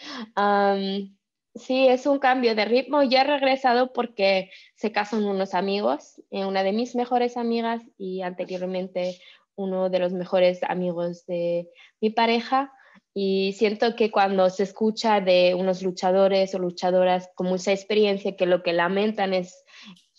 Sí, 1.54 1.88
es 1.88 2.06
un 2.06 2.18
cambio 2.18 2.54
de 2.54 2.64
ritmo. 2.64 3.02
Ya 3.02 3.22
he 3.22 3.24
regresado 3.24 3.92
porque 3.92 4.50
se 4.76 4.92
casan 4.92 5.24
unos 5.24 5.54
amigos, 5.54 6.22
eh, 6.30 6.44
una 6.44 6.62
de 6.62 6.72
mis 6.72 6.94
mejores 6.94 7.36
amigas 7.36 7.82
y 7.98 8.22
anteriormente 8.22 9.18
uno 9.56 9.88
de 9.88 9.98
los 10.00 10.12
mejores 10.12 10.62
amigos 10.64 11.26
de 11.26 11.70
mi 12.00 12.10
pareja. 12.10 12.72
Y 13.14 13.52
siento 13.52 13.94
que 13.94 14.10
cuando 14.10 14.50
se 14.50 14.64
escucha 14.64 15.20
de 15.20 15.54
unos 15.54 15.82
luchadores 15.82 16.54
o 16.54 16.58
luchadoras 16.58 17.30
con 17.36 17.46
mucha 17.46 17.72
experiencia 17.72 18.36
que 18.36 18.46
lo 18.46 18.62
que 18.62 18.72
lamentan 18.72 19.34
es 19.34 19.64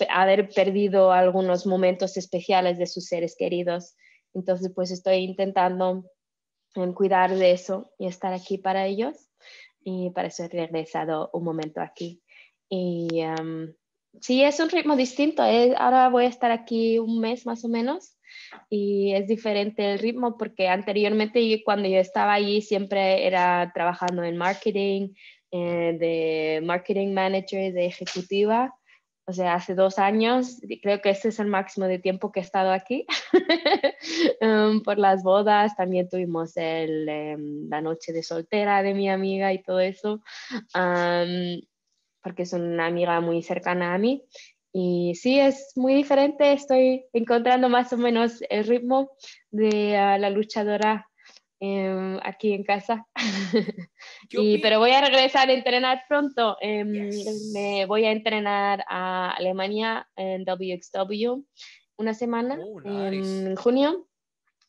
haber 0.09 0.49
perdido 0.49 1.11
algunos 1.11 1.65
momentos 1.65 2.15
especiales 2.17 2.77
de 2.77 2.87
sus 2.87 3.05
seres 3.05 3.35
queridos, 3.37 3.95
entonces, 4.35 4.71
pues 4.75 4.91
estoy 4.91 5.15
intentando 5.19 6.03
cuidar 6.93 7.33
de 7.33 7.51
eso 7.51 7.93
y 7.97 8.07
estar 8.07 8.33
aquí 8.33 8.57
para 8.57 8.85
ellos. 8.85 9.29
Y 9.85 10.09
para 10.09 10.27
eso 10.27 10.43
he 10.43 10.49
regresado 10.49 11.29
un 11.31 11.45
momento 11.45 11.79
aquí. 11.79 12.21
Y 12.67 13.21
em, 13.21 13.73
sí, 14.19 14.43
es 14.43 14.59
un 14.59 14.69
ritmo 14.69 14.97
distinto. 14.97 15.43
ahora 15.77 16.09
voy 16.09 16.25
a 16.25 16.29
estar 16.29 16.51
aquí 16.51 16.99
un 16.99 17.19
mes 17.21 17.45
más 17.45 17.63
o 17.63 17.69
menos 17.69 18.17
y 18.69 19.13
es 19.13 19.27
diferente 19.27 19.93
el 19.93 19.99
ritmo 19.99 20.37
porque 20.37 20.67
anteriormente 20.67 21.61
cuando 21.63 21.87
yo 21.87 21.99
estaba 21.99 22.33
allí 22.33 22.61
siempre 22.61 23.25
era 23.25 23.71
trabajando 23.73 24.23
en 24.23 24.37
marketing, 24.37 25.13
eh, 25.51 25.95
de 25.99 26.61
marketing 26.65 27.13
manager, 27.13 27.71
de 27.73 27.85
ejecutiva 27.85 28.73
o 29.27 29.33
sea, 29.33 29.55
hace 29.55 29.73
dos 29.73 29.97
años, 29.97 30.61
creo 30.83 31.01
que 31.01 31.09
ese 31.09 31.29
es 31.29 31.39
el 31.39 31.47
máximo 31.47 31.87
de 31.87 31.97
tiempo 31.97 32.31
que 32.31 32.41
he 32.41 32.43
estado 32.43 32.71
aquí. 32.71 33.07
Um, 34.39 34.81
por 34.83 34.99
las 34.99 35.23
bodas, 35.23 35.75
también 35.75 36.07
tuvimos 36.07 36.55
el, 36.57 37.09
em, 37.09 37.67
la 37.69 37.81
noche 37.81 38.13
de 38.13 38.21
soltera 38.21 38.83
de 38.83 38.93
mi 38.93 39.09
amiga 39.09 39.51
y 39.51 39.63
todo 39.63 39.79
eso, 39.79 40.21
um, 40.75 41.59
porque 42.21 42.43
es 42.43 42.53
una 42.53 42.85
amiga 42.85 43.19
muy 43.19 43.41
cercana 43.41 43.95
a 43.95 43.97
mí. 43.97 44.23
Y 44.71 45.15
sí, 45.15 45.39
es 45.39 45.71
muy 45.75 45.95
diferente, 45.95 46.53
estoy 46.53 47.05
encontrando 47.13 47.67
más 47.69 47.93
o 47.93 47.97
menos 47.97 48.43
el 48.49 48.65
ritmo 48.65 49.11
de 49.49 49.97
ah, 49.97 50.17
la 50.19 50.29
luchadora 50.29 51.07
Em, 51.59 52.19
aquí 52.23 52.53
en 52.53 52.63
casa. 52.63 53.07
y, 54.29 54.57
pero 54.57 54.79
voy 54.79 54.91
a 54.91 55.01
regresar 55.01 55.49
a 55.49 55.53
entrenar 55.53 56.03
pronto. 56.07 56.57
Em, 56.59 57.09
me 57.53 57.85
voy 57.85 58.05
a 58.05 58.11
entrenar 58.11 58.83
a 58.89 59.31
Alemania 59.31 60.07
en 60.15 60.43
WXW 60.43 61.43
una 61.97 62.13
semana 62.13 62.59
oh, 62.59 62.81
en 62.85 63.55
junio. 63.55 64.07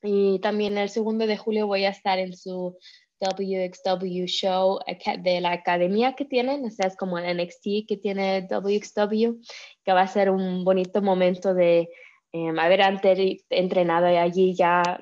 Y 0.02 0.38
también 0.38 0.78
el 0.78 0.88
segundo 0.88 1.26
de 1.26 1.36
julio 1.36 1.66
voy 1.66 1.84
a 1.84 1.90
estar 1.90 2.20
en 2.20 2.36
su 2.36 2.76
WXW 3.20 4.26
show 4.26 4.78
de 5.18 5.40
la 5.40 5.52
academia 5.52 6.12
que 6.12 6.26
tienen, 6.26 6.64
o 6.66 6.70
sea, 6.70 6.86
es 6.86 6.96
como 6.96 7.18
el 7.18 7.36
NXT 7.36 7.88
que 7.88 7.96
tiene 7.96 8.46
WXW, 8.48 9.40
que 9.82 9.92
va 9.92 10.02
a 10.02 10.08
ser 10.08 10.30
un 10.30 10.64
bonito 10.64 11.02
momento 11.02 11.54
de 11.54 11.88
em, 12.32 12.56
haber 12.58 12.82
antes 12.82 13.44
entrenado 13.48 14.06
allí 14.06 14.54
ya 14.54 15.00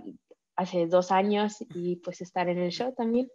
hace 0.56 0.86
dos 0.86 1.10
años 1.10 1.56
y 1.74 1.96
pues 1.96 2.20
estar 2.20 2.48
en 2.48 2.58
el 2.58 2.70
show 2.70 2.94
también. 2.96 3.28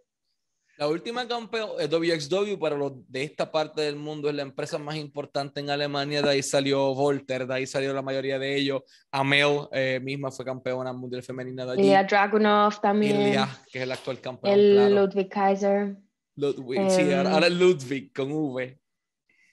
La 0.78 0.88
última 0.88 1.28
campeona, 1.28 1.74
WXW 1.86 2.58
para 2.58 2.74
los 2.74 2.92
de 3.06 3.22
esta 3.24 3.52
parte 3.52 3.82
del 3.82 3.96
mundo 3.96 4.30
es 4.30 4.34
la 4.34 4.40
empresa 4.40 4.78
más 4.78 4.96
importante 4.96 5.60
en 5.60 5.68
Alemania, 5.68 6.22
de 6.22 6.30
ahí 6.30 6.42
salió 6.42 6.94
Volter, 6.94 7.46
de 7.46 7.54
ahí 7.54 7.66
salió 7.66 7.92
la 7.92 8.00
mayoría 8.00 8.38
de 8.38 8.56
ellos. 8.56 8.82
Amel 9.10 9.68
eh, 9.72 10.00
misma 10.02 10.30
fue 10.30 10.42
campeona 10.42 10.94
mundial 10.94 11.22
femenina 11.22 11.66
de 11.66 11.72
allí. 11.72 11.82
Ilya 11.82 12.04
Dragunov 12.04 12.80
también. 12.80 13.20
Ilya, 13.20 13.46
que 13.70 13.78
es 13.78 13.82
el 13.84 13.92
actual 13.92 14.20
campeón. 14.22 14.54
El 14.54 14.94
Ludwig 14.94 15.28
Kaiser. 15.28 15.96
Ludwig, 16.36 16.90
sí, 16.90 17.12
ahora 17.12 17.48
Em. 17.48 17.58
Ludwig 17.58 18.14
con 18.14 18.32
V. 18.32 18.78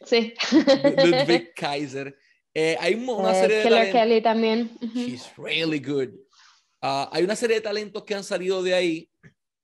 Sí. 0.05 0.33
Ludwig 1.03 1.53
Kaiser. 1.55 2.15
Eh, 2.53 2.77
hay 2.79 2.93
un- 2.93 3.09
una 3.09 3.31
Eh, 3.37 3.41
serie 3.41 3.57
de 3.57 3.63
Killer. 3.63 3.91
Kelly 3.91 4.21
también. 4.21 4.77
She's 4.93 5.29
really 5.37 5.79
good. 5.79 6.09
Ah, 6.89 7.09
hay 7.11 7.25
una 7.25 7.35
serie 7.35 7.57
de 7.57 7.61
talentos 7.61 8.05
que 8.05 8.15
han 8.15 8.23
salido 8.23 8.63
de 8.63 8.73
ahí. 8.73 9.09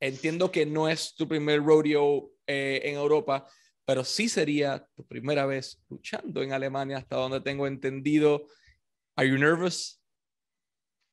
Entiendo 0.01 0.51
que 0.51 0.65
no 0.65 0.89
es 0.89 1.15
tu 1.15 1.25
primer 1.25 1.63
rodeo 1.63 2.31
eh, 2.45 2.81
en 2.83 2.95
Europa, 2.95 3.47
pero 3.85 4.03
sí 4.03 4.27
sería 4.27 4.85
tu 4.93 5.05
primera 5.07 5.45
vez 5.45 5.81
luchando 5.89 6.43
en 6.43 6.51
Alemania, 6.51 6.97
hasta 6.97 7.15
donde 7.15 7.39
tengo 7.39 7.65
entendido. 7.65 8.47
Are 9.15 9.25
you 9.29 9.37
nervous? 9.37 10.01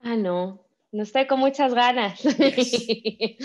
Ah, 0.01 0.17
no. 0.17 0.67
No 0.91 1.05
estoy 1.05 1.29
con 1.29 1.39
muchas 1.39 1.75
ganas. 1.75 2.19
sí. 2.65 3.39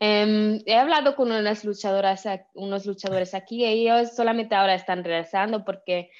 Em, 0.00 0.62
he 0.64 0.74
hablado 0.74 1.16
con 1.16 1.30
unas 1.30 1.66
luchadoras, 1.66 2.24
unos 2.54 2.86
luchadores 2.86 3.34
aquí 3.34 3.62
y 3.62 3.66
ellos 3.86 4.16
solamente 4.16 4.54
ahora 4.54 4.74
están 4.74 5.04
regresando 5.04 5.66
porque 5.66 6.10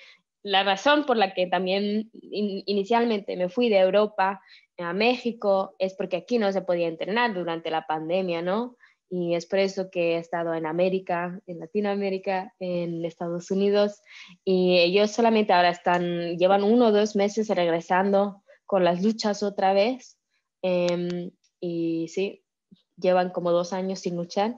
la 0.42 0.62
razón 0.62 1.06
por 1.06 1.16
la 1.16 1.32
que 1.32 1.46
también 1.46 2.10
in- 2.12 2.62
inicialmente 2.66 3.36
me 3.38 3.48
fui 3.48 3.70
de 3.70 3.78
Europa 3.78 4.42
a 4.82 4.92
México 4.92 5.74
es 5.78 5.94
porque 5.94 6.16
aquí 6.16 6.38
no 6.38 6.52
se 6.52 6.62
podía 6.62 6.88
entrenar 6.88 7.34
durante 7.34 7.70
la 7.70 7.86
pandemia, 7.86 8.42
¿no? 8.42 8.76
Y 9.08 9.34
es 9.34 9.46
por 9.46 9.58
eso 9.58 9.90
que 9.90 10.14
he 10.14 10.18
estado 10.18 10.54
en 10.54 10.66
América, 10.66 11.40
en 11.46 11.58
Latinoamérica, 11.58 12.54
en 12.60 13.04
Estados 13.04 13.50
Unidos, 13.50 14.00
y 14.44 14.78
ellos 14.78 15.10
solamente 15.10 15.52
ahora 15.52 15.70
están, 15.70 16.38
llevan 16.38 16.62
uno 16.62 16.86
o 16.86 16.92
dos 16.92 17.16
meses 17.16 17.48
regresando 17.48 18.42
con 18.66 18.84
las 18.84 19.02
luchas 19.02 19.42
otra 19.42 19.72
vez. 19.72 20.16
Em, 20.62 21.32
y 21.60 22.08
sí, 22.08 22.44
llevan 22.96 23.30
como 23.30 23.50
dos 23.50 23.72
años 23.72 24.00
sin 24.00 24.16
luchar 24.16 24.56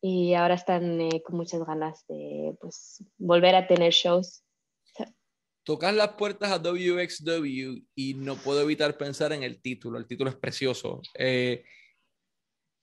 y 0.00 0.34
ahora 0.34 0.54
están 0.54 1.00
eh, 1.00 1.22
con 1.22 1.36
muchas 1.36 1.62
ganas 1.64 2.04
de 2.08 2.56
pues, 2.60 3.04
volver 3.18 3.54
a 3.54 3.66
tener 3.66 3.92
shows. 3.92 4.42
Tocas 5.62 5.94
las 5.94 6.14
puertas 6.14 6.50
a 6.50 6.58
WXW 6.58 7.84
y 7.94 8.14
no 8.14 8.36
puedo 8.36 8.62
evitar 8.62 8.96
pensar 8.96 9.32
en 9.32 9.42
el 9.42 9.60
título. 9.60 9.98
El 9.98 10.06
título 10.06 10.30
es 10.30 10.36
precioso. 10.36 11.02
Eh, 11.18 11.64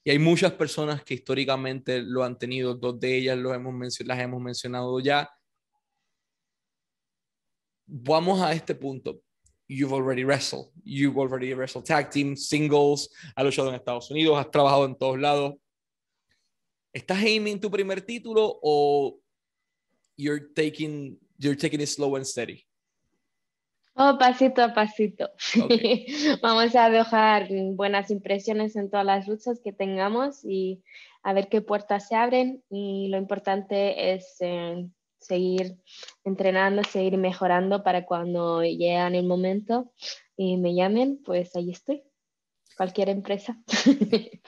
y 0.03 0.11
hay 0.11 0.19
muchas 0.19 0.53
personas 0.53 1.03
que 1.03 1.15
históricamente 1.15 2.01
lo 2.01 2.23
han 2.23 2.37
tenido. 2.37 2.75
Dos 2.75 2.99
de 2.99 3.17
ellas 3.17 3.37
lo 3.37 3.53
hemos 3.53 3.73
las 4.05 4.19
hemos 4.19 4.41
mencionado 4.41 4.99
ya. 4.99 5.29
Vamos 7.85 8.41
a 8.41 8.53
este 8.53 8.75
punto. 8.75 9.21
You've 9.67 9.93
already 9.93 10.23
wrestled. 10.23 10.71
You've 10.83 11.17
already 11.17 11.53
wrestled 11.53 11.85
tag 11.85 12.09
team, 12.09 12.35
singles. 12.35 13.09
Has 13.35 13.43
luchado 13.43 13.69
en 13.69 13.75
Estados 13.75 14.09
Unidos, 14.11 14.37
has 14.39 14.49
trabajado 14.51 14.85
en 14.85 14.95
todos 14.95 15.19
lados. 15.19 15.55
¿Estás 16.93 17.17
aiming 17.17 17.59
tu 17.59 17.69
primer 17.69 18.01
título 18.01 18.59
o 18.61 19.19
you're 20.15 20.53
taking, 20.55 21.17
you're 21.37 21.57
taking 21.57 21.81
it 21.81 21.87
slow 21.87 22.15
and 22.15 22.25
steady? 22.25 22.66
Oh, 23.99 24.15
pasito 24.19 24.61
a 24.61 24.75
pasito. 24.75 25.31
Vamos 26.43 26.75
a 26.75 26.89
dejar 26.91 27.47
buenas 27.73 28.11
impresiones 28.11 28.75
en 28.75 28.91
todas 28.91 29.05
las 29.05 29.27
luchas 29.27 29.59
que 29.63 29.73
tengamos 29.73 30.45
y 30.45 30.83
a 31.23 31.33
ver 31.33 31.49
qué 31.49 31.61
puertas 31.61 32.07
se 32.07 32.15
abren. 32.15 32.63
Y 32.69 33.07
lo 33.07 33.17
importante 33.17 34.13
es 34.13 34.35
eh, 34.41 34.87
seguir 35.19 35.77
entrenando, 36.23 36.83
seguir 36.83 37.17
mejorando 37.17 37.83
para 37.83 38.05
cuando 38.05 38.61
llegue 38.61 38.97
el 38.97 39.25
momento 39.25 39.91
y 40.35 40.57
me 40.57 40.75
llamen, 40.75 41.19
pues 41.25 41.55
ahí 41.55 41.71
estoy. 41.71 42.03
Cualquier 42.77 43.09
empresa. 43.09 43.57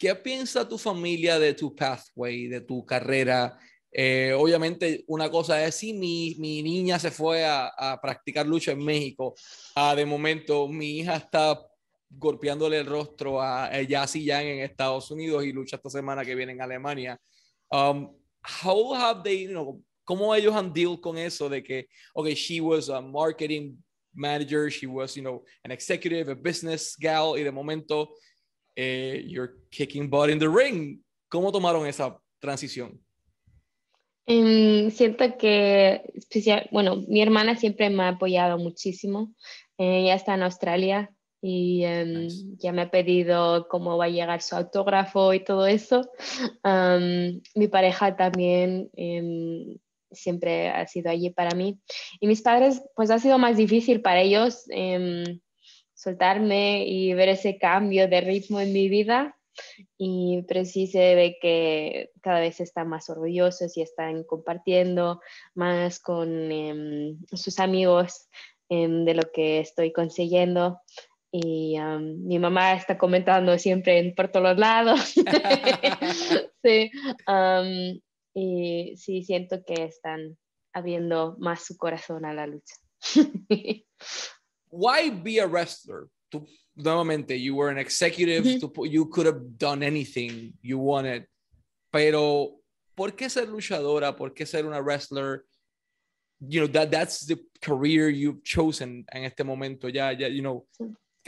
¿Qué 0.00 0.14
piensa 0.16 0.68
tu 0.68 0.78
familia 0.78 1.38
de 1.38 1.54
tu 1.54 1.76
pathway, 1.76 2.48
de 2.48 2.60
tu 2.60 2.84
carrera? 2.84 3.56
Eh, 3.92 4.32
obviamente, 4.36 5.04
una 5.06 5.30
cosa 5.30 5.64
es 5.64 5.76
si 5.76 5.92
mi, 5.92 6.34
mi 6.38 6.62
niña 6.62 6.98
se 6.98 7.10
fue 7.10 7.44
a, 7.44 7.68
a 7.68 8.00
practicar 8.00 8.46
lucha 8.46 8.72
en 8.72 8.84
México. 8.84 9.34
Ah, 9.74 9.94
de 9.94 10.04
momento, 10.04 10.68
mi 10.68 10.98
hija 10.98 11.16
está 11.16 11.58
golpeándole 12.08 12.78
el 12.78 12.86
rostro 12.86 13.40
a 13.40 13.82
Yassi 13.82 14.24
Yang 14.24 14.46
en 14.46 14.60
Estados 14.60 15.10
Unidos 15.10 15.44
y 15.44 15.52
lucha 15.52 15.76
esta 15.76 15.90
semana 15.90 16.24
que 16.24 16.34
viene 16.34 16.52
en 16.52 16.62
Alemania. 16.62 17.18
Um, 17.70 18.14
how 18.42 18.94
have 18.94 19.22
they, 19.22 19.44
you 19.44 19.50
know, 19.50 19.82
¿Cómo 20.06 20.32
ellos 20.36 20.54
han 20.54 20.72
deal 20.72 21.00
con 21.00 21.18
eso 21.18 21.48
de 21.48 21.64
que, 21.64 21.88
okay, 22.14 22.34
she 22.34 22.60
was 22.60 22.88
a 22.88 23.00
marketing 23.00 23.76
manager, 24.14 24.70
she 24.70 24.86
was, 24.86 25.16
you 25.16 25.22
know, 25.22 25.44
an 25.64 25.72
executive, 25.72 26.30
a 26.30 26.36
business 26.36 26.96
gal, 26.96 27.36
y 27.36 27.42
de 27.42 27.50
momento 27.50 28.14
eh, 28.76 29.24
you're 29.26 29.56
kicking 29.72 30.08
butt 30.08 30.30
in 30.30 30.38
the 30.38 30.48
ring. 30.48 31.02
¿Cómo 31.28 31.50
tomaron 31.50 31.88
esa 31.88 32.16
transición? 32.40 32.96
Em, 34.26 34.90
siento 34.90 35.38
que, 35.38 36.02
especial, 36.14 36.68
bueno, 36.72 36.96
mi 37.08 37.22
hermana 37.22 37.56
siempre 37.56 37.90
me 37.90 38.02
ha 38.04 38.08
apoyado 38.08 38.58
muchísimo. 38.58 39.32
Eh, 39.78 40.00
ella 40.02 40.14
está 40.14 40.34
en 40.34 40.42
Australia 40.42 41.10
y 41.40 41.84
em, 41.84 42.24
Nice. 42.24 42.44
ya 42.58 42.72
me 42.72 42.82
ha 42.82 42.90
pedido 42.90 43.68
cómo 43.68 43.96
va 43.96 44.06
a 44.06 44.08
llegar 44.08 44.42
su 44.42 44.56
autógrafo 44.56 45.32
y 45.32 45.44
todo 45.44 45.66
eso. 45.66 46.10
Am, 46.62 47.40
mi 47.54 47.68
pareja 47.68 48.16
también 48.16 48.90
em, 48.96 49.78
siempre 50.10 50.70
ha 50.70 50.86
sido 50.86 51.10
allí 51.10 51.30
para 51.30 51.54
mí. 51.54 51.78
Y 52.20 52.26
mis 52.26 52.42
padres, 52.42 52.82
pues 52.96 53.10
ha 53.10 53.18
sido 53.18 53.38
más 53.38 53.56
difícil 53.56 54.00
para 54.00 54.22
ellos 54.22 54.64
soltarme 55.94 56.86
y 56.86 57.14
ver 57.14 57.30
ese 57.30 57.58
cambio 57.58 58.06
de 58.08 58.20
ritmo 58.20 58.60
en 58.60 58.72
mi 58.72 58.88
vida. 58.88 59.35
Y, 59.98 60.42
pero 60.48 60.64
sí 60.64 60.86
se 60.86 61.14
ve 61.14 61.38
que 61.40 62.10
cada 62.22 62.40
vez 62.40 62.60
están 62.60 62.88
más 62.88 63.08
orgullosos 63.10 63.76
y 63.76 63.82
están 63.82 64.24
compartiendo 64.24 65.20
más 65.54 66.00
con 66.00 66.50
em, 66.50 67.18
sus 67.32 67.58
amigos 67.58 68.28
em, 68.68 69.04
de 69.04 69.14
lo 69.14 69.22
que 69.32 69.60
estoy 69.60 69.92
consiguiendo. 69.92 70.80
Y 71.30 71.76
am, 71.76 72.24
mi 72.24 72.38
mamá 72.38 72.74
está 72.74 72.96
comentando 72.96 73.58
siempre 73.58 73.98
en, 73.98 74.14
por 74.14 74.28
todos 74.28 74.56
lados. 74.56 75.14
sí, 76.62 76.90
am, 77.26 78.00
y 78.34 78.96
sí, 78.96 79.22
siento 79.22 79.64
que 79.64 79.84
están 79.84 80.36
abriendo 80.72 81.36
más 81.38 81.64
su 81.64 81.76
corazón 81.76 82.24
a 82.24 82.34
la 82.34 82.46
lucha. 82.46 82.74
Why 84.70 85.10
be 85.10 85.40
a 85.40 85.46
wrestler? 85.46 86.08
Tú, 86.28 86.46
nuevamente, 86.76 87.40
you 87.40 87.54
were 87.56 87.70
an 87.70 87.78
executive, 87.78 88.42
Ujú. 88.46 88.72
tú- 88.72 88.86
you 88.86 89.08
could 89.08 89.26
have 89.26 89.40
done 89.58 89.82
anything 89.84 90.52
you 90.62 90.78
wanted, 90.78 91.26
pero 91.90 92.60
¿por 92.94 93.14
qué 93.16 93.28
ser 93.28 93.48
luchadora? 93.48 94.14
¿Por 94.14 94.32
qué 94.34 94.46
ser 94.46 94.66
una 94.66 94.80
wrestler? 94.80 95.44
You 96.40 96.60
know, 96.60 96.68
that, 96.72 96.90
that's 96.90 97.26
the 97.26 97.38
career 97.60 98.10
you've 98.10 98.42
chosen 98.42 99.04
en 99.10 99.24
este 99.24 99.42
momento. 99.42 99.88
Ya, 99.88 100.12
ya, 100.12 100.28
you 100.28 100.42
know, 100.42 100.66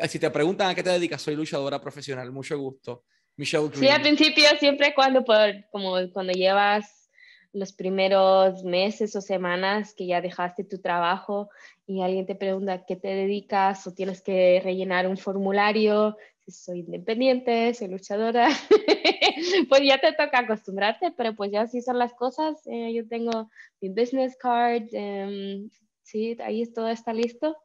si 0.06 0.18
te 0.18 0.30
preguntan 0.30 0.68
a 0.70 0.74
qué 0.74 0.82
te 0.82 0.90
dedicas, 0.90 1.22
soy 1.22 1.34
luchadora 1.34 1.80
profesional, 1.80 2.30
mucho 2.30 2.58
gusto. 2.58 3.04
Michelle 3.36 3.70
Sí, 3.72 3.88
al 3.88 4.00
Green. 4.00 4.16
principio 4.16 4.44
siempre 4.58 4.92
cuando, 4.94 5.24
por, 5.24 5.38
como 5.70 5.94
cuando 6.12 6.32
llevas 6.32 7.08
los 7.52 7.72
primeros 7.72 8.62
meses 8.64 9.16
o 9.16 9.20
semanas 9.22 9.94
que 9.96 10.06
ya 10.06 10.20
dejaste 10.20 10.64
tu 10.64 10.78
trabajo 10.80 11.48
y 11.88 12.02
alguien 12.02 12.26
te 12.26 12.36
pregunta 12.36 12.74
a 12.74 12.86
qué 12.86 12.96
te 12.96 13.08
dedicas 13.08 13.86
o 13.88 13.94
tienes 13.94 14.22
que 14.22 14.60
rellenar 14.62 15.08
un 15.08 15.16
formulario, 15.16 16.16
si 16.46 16.52
soy 16.52 16.80
independiente, 16.80 17.74
soy 17.74 17.88
luchadora, 17.88 18.48
pues 19.70 19.82
ya 19.84 19.98
te 20.00 20.12
toca 20.12 20.40
acostumbrarte, 20.40 21.12
pero 21.16 21.34
pues 21.34 21.50
ya 21.50 21.62
así 21.62 21.82
son 21.82 21.98
las 21.98 22.14
cosas. 22.14 22.60
Eh, 22.66 22.92
yo 22.94 23.08
tengo 23.08 23.50
mi 23.80 23.88
business 23.90 24.36
card, 24.36 24.84
em, 24.92 25.70
sí, 26.02 26.36
ahí 26.40 26.70
todo 26.72 26.88
está 26.88 27.12
listo 27.14 27.56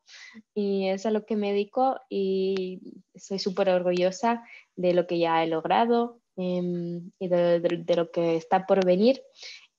y 0.56 0.88
eso 0.90 1.10
es 1.10 1.14
lo 1.14 1.26
que 1.26 1.36
me 1.36 1.52
dedico 1.52 2.00
y 2.10 2.80
soy 3.16 3.40
súper 3.40 3.70
orgullosa 3.70 4.44
de 4.76 4.94
lo 4.94 5.08
que 5.08 5.20
ya 5.20 5.44
he 5.44 5.48
logrado 5.48 6.22
em, 6.38 7.12
y 7.20 7.28
de, 7.28 7.60
de- 7.60 7.78
de 7.86 7.96
lo 7.96 8.12
que 8.12 8.38
está 8.38 8.66
por 8.66 8.86
venir. 8.86 9.22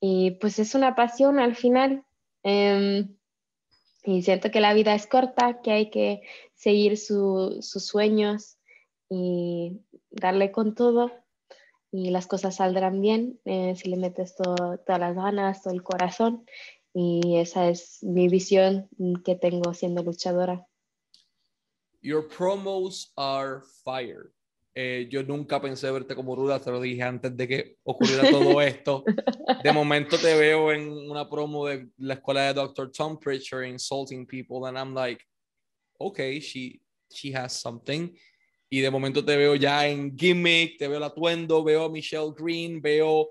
Y 0.01 0.33
pues 0.33 0.59
es 0.59 0.75
una 0.75 0.95
pasión 0.95 1.39
al 1.41 1.57
final. 1.57 2.05
Y 4.05 4.23
siento 4.23 4.51
que 4.51 4.61
la 4.61 4.75
vida 4.75 4.95
es 4.95 5.07
corta, 5.07 5.61
que 5.63 5.73
hay 5.73 5.91
que 5.91 6.23
seguir 6.55 6.99
su- 6.99 7.59
sus 7.63 7.87
sueños 7.87 8.59
y 9.09 9.81
darle 10.11 10.53
con 10.53 10.75
todo 10.75 11.11
y 11.91 12.11
las 12.11 12.27
cosas 12.27 12.57
saldrán 12.57 13.01
bien 13.01 13.41
eh, 13.45 13.75
si 13.77 13.89
le 13.89 13.97
metes 13.97 14.35
todas 14.37 14.81
las 14.99 15.15
ganas, 15.15 15.63
todo 15.63 15.73
el 15.73 15.83
corazón. 15.83 16.45
Y 16.93 17.39
esa 17.39 17.69
es 17.69 18.03
mi 18.03 18.29
visión 18.29 18.89
que 19.25 19.37
tengo 19.37 19.75
siendo 19.75 20.03
luchadora. 20.03 20.67
Your 22.03 22.29
promos 22.29 23.13
are 23.17 23.63
fire. 23.85 24.34
Eh, 24.77 25.07
yo 25.09 25.23
nunca 25.23 25.61
pensé 25.61 25.89
verte 25.93 26.17
como 26.17 26.35
ruda, 26.35 26.61
te 26.61 26.71
lo 26.71 26.81
dije 26.81 27.03
antes 27.05 27.37
de 27.37 27.47
que 27.47 27.77
ocurriera 27.85 28.29
todo 28.29 28.61
esto. 28.61 29.05
De 29.63 29.73
momento 29.73 30.19
te 30.19 30.35
veo 30.35 30.73
en 30.73 30.89
una 30.91 31.31
promo 31.31 31.67
de 31.67 31.91
la 31.99 32.15
escuela 32.15 32.43
de 32.43 32.55
Dr. 32.55 32.91
Tom 32.91 33.19
Pritchard 33.21 33.67
insulting 33.67 34.27
people, 34.27 34.67
and 34.67 34.77
I'm 34.77 34.93
like, 34.93 35.25
okay, 35.99 36.41
she, 36.41 36.81
she 37.09 37.33
has 37.37 37.53
something. 37.53 38.11
Y 38.69 38.81
de 38.81 38.91
momento 38.91 39.25
te 39.25 39.37
veo 39.37 39.55
ya 39.55 39.87
en 39.87 40.17
Gimmick, 40.19 40.77
te 40.79 40.89
veo 40.89 40.99
el 40.99 41.05
atuendo, 41.05 41.63
veo 41.63 41.85
a 41.85 41.89
Michelle 41.89 42.33
Green, 42.37 42.83
veo 42.83 43.31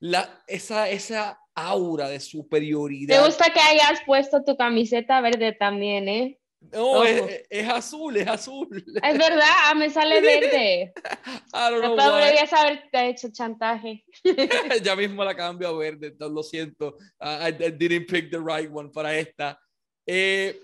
la, 0.00 0.42
esa, 0.48 0.90
esa 0.90 1.38
aura 1.54 2.08
de 2.08 2.18
superioridad. 2.18 3.20
Me 3.20 3.26
gusta 3.26 3.52
que 3.52 3.60
hayas 3.60 4.02
puesto 4.04 4.42
tu 4.42 4.56
camiseta 4.56 5.20
verde 5.20 5.52
también, 5.52 6.08
¿eh? 6.08 6.40
No, 6.72 7.04
es, 7.04 7.68
azul, 7.68 8.16
es 8.16 8.26
azul. 8.26 8.84
Es 9.02 9.18
verdad, 9.18 9.48
ah, 9.64 9.74
me 9.74 9.90
sale 9.90 10.20
verde. 10.20 10.92
I 11.54 11.70
don't 11.70 11.82
know 11.82 11.96
deberías 11.96 12.52
haberte 12.52 13.08
hecho 13.08 13.28
chantaje. 13.30 14.04
ya 14.82 14.96
mismo 14.96 15.24
la 15.24 15.34
cambio 15.34 15.68
a 15.68 15.76
verde, 15.76 16.08
entonces 16.08 16.34
lo 16.34 16.42
siento. 16.42 16.96
I, 17.20 17.52
didn't 17.52 18.08
pick 18.08 18.30
the 18.30 18.38
right 18.38 18.70
one 18.72 18.90
para 18.90 19.16
esta. 19.16 19.58
Eh, 20.06 20.60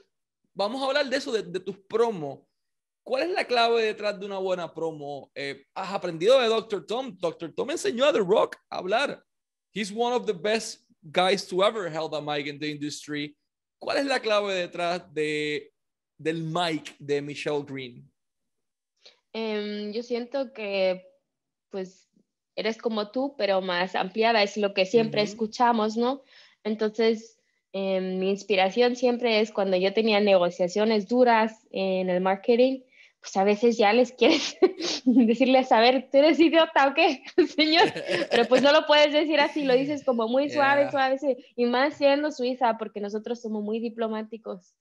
vamos 0.55 0.83
a 0.83 0.87
hablar 0.87 1.09
de 1.09 1.17
eso, 1.17 1.33
de, 1.33 1.61
tus 1.61 1.79
promos. 1.79 2.41
¿Cuál 3.03 3.23
es 3.23 3.31
la 3.31 3.45
clave 3.45 3.83
detrás 3.83 4.19
de 4.19 4.27
una 4.27 4.39
buena 4.39 4.73
promo? 4.73 5.31
Eh, 5.35 5.65
¿Has 5.75 5.93
aprendido 5.93 6.39
de 6.41 6.49
Dr. 6.49 6.87
Tom? 6.87 7.17
Dr. 7.19 7.53
Tom 7.55 7.71
enseñó 7.71 8.05
a 8.05 8.13
The 8.13 8.21
Rock 8.21 8.57
a 8.71 8.79
hablar. 8.79 9.25
He's 9.73 9.91
one 9.91 10.15
of 10.15 10.27
the 10.27 10.35
best 10.35 10.85
guys 11.03 11.47
to 11.49 11.65
ever 11.65 11.89
held 11.91 12.15
a 12.15 12.21
mic 12.21 12.47
in 12.47 12.59
the 12.59 12.71
industry. 12.71 13.37
¿Cuál 13.81 13.99
es 13.99 14.05
la 14.05 14.21
clave 14.21 14.55
detrás 14.55 15.03
de 15.15 15.73
del 16.21 16.43
mic 16.43 16.95
de 16.99 17.23
Michelle 17.23 17.65
Green? 17.67 18.09
Em, 19.33 19.91
yo 19.93 20.03
siento 20.03 20.53
que, 20.53 21.07
pues, 21.71 22.09
eres 22.57 22.77
como 22.77 23.11
tú, 23.11 23.35
pero 23.39 23.63
más 23.63 23.95
ampliada, 23.95 24.43
es 24.43 24.57
lo 24.57 24.75
que 24.75 24.85
siempre 24.85 25.23
escuchamos, 25.23 25.97
¿no? 25.97 26.23
Entonces, 26.63 27.39
em, 27.73 28.19
mi 28.19 28.29
inspiración 28.29 28.97
siempre 28.97 29.41
es 29.41 29.51
cuando 29.51 29.79
yo 29.79 29.95
tenía 29.95 30.21
negociaciones 30.21 31.09
duras 31.09 31.67
en 31.71 32.11
el 32.11 32.21
marketing, 32.21 32.81
pues 33.21 33.37
a 33.37 33.45
veces 33.45 33.77
ya 33.77 33.93
les 33.93 34.13
quieres 34.13 34.57
decirles, 35.05 35.71
a 35.73 35.81
ver, 35.81 36.09
¿tú 36.11 36.19
eres 36.19 36.41
idiota 36.41 36.89
o 36.89 36.95
qué, 36.95 37.23
señor? 37.55 37.93
Pero 38.31 38.47
pues 38.47 38.63
no 38.63 38.73
lo 38.73 38.87
puedes 38.87 39.13
decir 39.13 39.41
así, 39.41 39.65
lo 39.65 39.75
dices 39.75 40.05
como 40.05 40.27
muy 40.29 40.49
suave, 40.51 40.91
suave, 40.91 41.19
y 41.57 41.67
más 41.67 41.95
siendo 41.95 42.33
Suiza, 42.33 42.79
porque 42.79 43.01
nosotros 43.01 43.41
somos 43.41 43.63
muy 43.63 43.79
diplomáticos. 43.79 44.75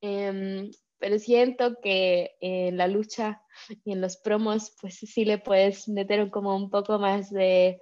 Em, 0.00 0.70
pero 0.98 1.18
siento 1.18 1.80
que 1.82 2.36
en 2.40 2.76
la 2.76 2.86
lucha 2.86 3.42
y 3.84 3.92
en 3.92 4.00
los 4.00 4.16
promos, 4.16 4.74
pues 4.80 4.94
sí 4.94 5.24
le 5.24 5.38
puedes 5.38 5.88
meter 5.88 6.30
como 6.30 6.56
un 6.56 6.70
poco 6.70 6.98
más 7.00 7.30
de, 7.30 7.80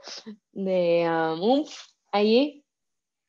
de 0.53 1.07
um, 1.07 1.65
ahí 2.13 2.65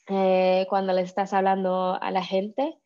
eh, 0.07 0.65
cuando 0.69 0.93
le 0.93 1.01
estás 1.01 1.33
hablando 1.33 2.01
a 2.01 2.09
la 2.09 2.23
gente. 2.23 2.77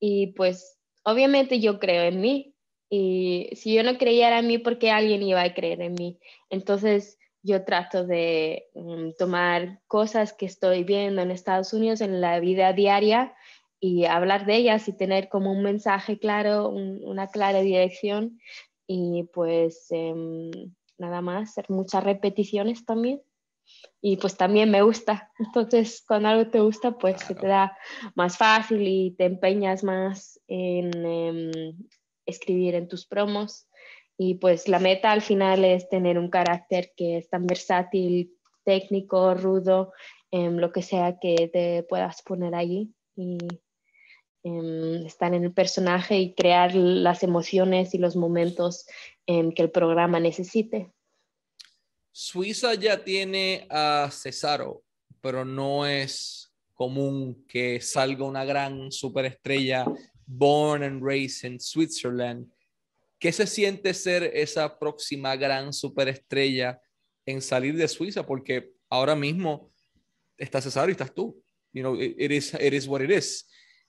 Y 0.00 0.28
pues 0.28 0.78
obviamente 1.04 1.60
yo 1.60 1.78
creo 1.78 2.04
en 2.04 2.20
mí. 2.22 2.55
Y 2.88 3.50
si 3.54 3.74
yo 3.74 3.82
no 3.82 3.98
creyera 3.98 4.38
en 4.38 4.46
mí, 4.46 4.58
¿por 4.58 4.78
qué 4.78 4.90
alguien 4.90 5.22
iba 5.22 5.42
a 5.42 5.54
creer 5.54 5.80
en 5.82 5.94
mí? 5.94 6.18
Entonces 6.50 7.18
yo 7.42 7.64
trato 7.64 8.04
de 8.04 8.68
um, 8.74 9.12
tomar 9.14 9.80
cosas 9.86 10.32
que 10.32 10.46
estoy 10.46 10.84
viendo 10.84 11.22
en 11.22 11.30
Estados 11.30 11.72
Unidos 11.72 12.00
en 12.00 12.20
la 12.20 12.40
vida 12.40 12.72
diaria 12.72 13.34
y 13.80 14.04
hablar 14.04 14.46
de 14.46 14.56
ellas 14.56 14.88
y 14.88 14.96
tener 14.96 15.28
como 15.28 15.52
un 15.52 15.62
mensaje 15.62 16.18
claro, 16.18 16.68
una 16.70 17.28
clara 17.28 17.60
dirección 17.60 18.40
y 18.86 19.24
pues 19.32 19.86
em, 19.90 20.50
nada 20.98 21.20
más, 21.20 21.50
hacer 21.50 21.66
muchas 21.68 22.04
repeticiones 22.04 22.84
también. 22.84 23.22
Y 24.00 24.16
pues 24.16 24.36
también 24.36 24.70
me 24.70 24.82
gusta. 24.82 25.32
Entonces, 25.38 26.04
cuando 26.06 26.28
algo 26.28 26.50
te 26.50 26.60
gusta, 26.60 26.92
pues 26.92 27.20
se 27.20 27.34
te 27.34 27.48
da 27.48 27.76
más 28.14 28.36
fácil 28.36 28.86
y 28.86 29.10
te 29.12 29.24
empeñas 29.24 29.82
más 29.82 30.40
en 30.46 31.04
em, 31.04 31.76
escribir 32.26 32.74
en 32.74 32.88
tus 32.88 33.06
promos. 33.06 33.68
Y 34.18 34.34
pues 34.34 34.68
la 34.68 34.78
meta 34.78 35.12
al 35.12 35.22
final 35.22 35.64
es 35.64 35.88
tener 35.88 36.18
un 36.18 36.30
carácter 36.30 36.92
que 36.96 37.18
es 37.18 37.28
tan 37.28 37.46
versátil, 37.46 38.34
técnico, 38.64 39.34
rudo, 39.34 39.92
en 40.30 40.60
lo 40.60 40.72
que 40.72 40.82
sea 40.82 41.18
que 41.20 41.48
te 41.52 41.82
puedas 41.84 42.22
poner 42.22 42.54
allí. 42.54 42.92
Y 43.14 43.38
Em, 44.46 45.04
estar 45.04 45.34
en 45.34 45.42
el 45.42 45.52
personaje 45.52 46.20
y 46.20 46.32
crear 46.32 46.72
las 46.72 47.24
emociones 47.24 47.94
y 47.94 47.98
los 47.98 48.14
momentos 48.14 48.86
en 49.26 49.50
que 49.50 49.62
el 49.62 49.72
programa 49.72 50.20
necesite. 50.20 50.92
Suiza 52.12 52.74
ya 52.74 53.02
tiene 53.02 53.66
a 53.68 54.08
Cesaro, 54.12 54.84
pero 55.20 55.44
no 55.44 55.84
es 55.84 56.54
común 56.74 57.44
que 57.48 57.80
salga 57.80 58.24
una 58.24 58.44
gran 58.44 58.92
superestrella 58.92 59.84
born 60.26 60.82
and 60.82 61.02
raised 61.02 61.44
in 61.44 61.58
Switzerland. 61.60 62.50
¿Qué 63.18 63.32
se 63.32 63.46
siente 63.46 63.94
ser 63.94 64.24
esa 64.34 64.78
próxima 64.78 65.36
gran 65.36 65.72
superestrella 65.72 66.80
en 67.24 67.40
salir 67.40 67.76
de 67.76 67.88
Suiza? 67.88 68.26
Porque 68.26 68.72
ahora 68.90 69.14
mismo 69.14 69.72
está 70.36 70.60
Cesaro 70.60 70.88
y 70.88 70.92
estás 70.92 71.14
tú. 71.14 71.42
You 71.72 71.82
know, 71.82 71.94
it, 71.94 72.30
is, 72.30 72.54
it 72.54 72.72
is 72.72 72.86
what 72.86 73.00
it 73.00 73.10
is. 73.10 73.46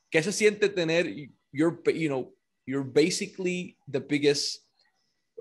¿Qué 0.10 0.22
se 0.24 0.32
siente 0.32 0.70
tener, 0.70 1.06
you're, 1.52 1.82
you 1.94 2.08
know, 2.08 2.34
you're 2.66 2.84
basically 2.84 3.78
the 3.88 4.00
biggest 4.00 4.66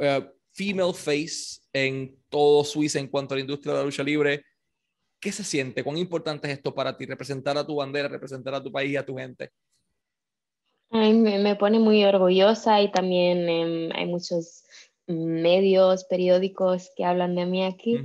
uh, 0.01 0.23
female 0.53 0.93
face 0.93 1.61
en 1.73 2.17
todo 2.29 2.65
Suiza 2.65 2.99
en 2.99 3.09
cuanto 3.09 3.35
a 3.35 3.37
la 3.37 3.43
industria 3.43 3.75
de 3.75 3.79
la 3.79 3.85
lucha 3.85 4.03
libre? 4.03 4.45
¿Qué 5.21 5.33
se 5.33 5.45
siente? 5.45 5.83
¿Cuán 5.83 5.97
importante 5.97 6.49
es 6.49 6.59
esto 6.59 6.75
para 6.75 6.97
ti? 6.97 7.07
Representar 7.07 7.57
a 7.57 7.67
tu 7.67 7.77
bandera, 7.77 8.09
representar 8.09 8.55
a 8.55 8.63
tu 8.63 8.71
país 8.71 8.93
y 8.93 8.97
a 8.97 9.07
tu 9.07 9.17
gente. 9.17 9.51
Me, 10.91 11.57
pone 11.57 11.79
muy 11.79 12.05
orgullosa 12.05 12.81
y 12.83 12.91
también 12.91 13.49
em, 13.49 13.91
hay 13.95 14.07
muchos 14.07 14.65
medios, 15.09 16.05
periódicos 16.05 16.91
que 16.97 17.05
hablan 17.05 17.37
de 17.37 17.47
mí 17.47 17.65
aquí 17.65 17.97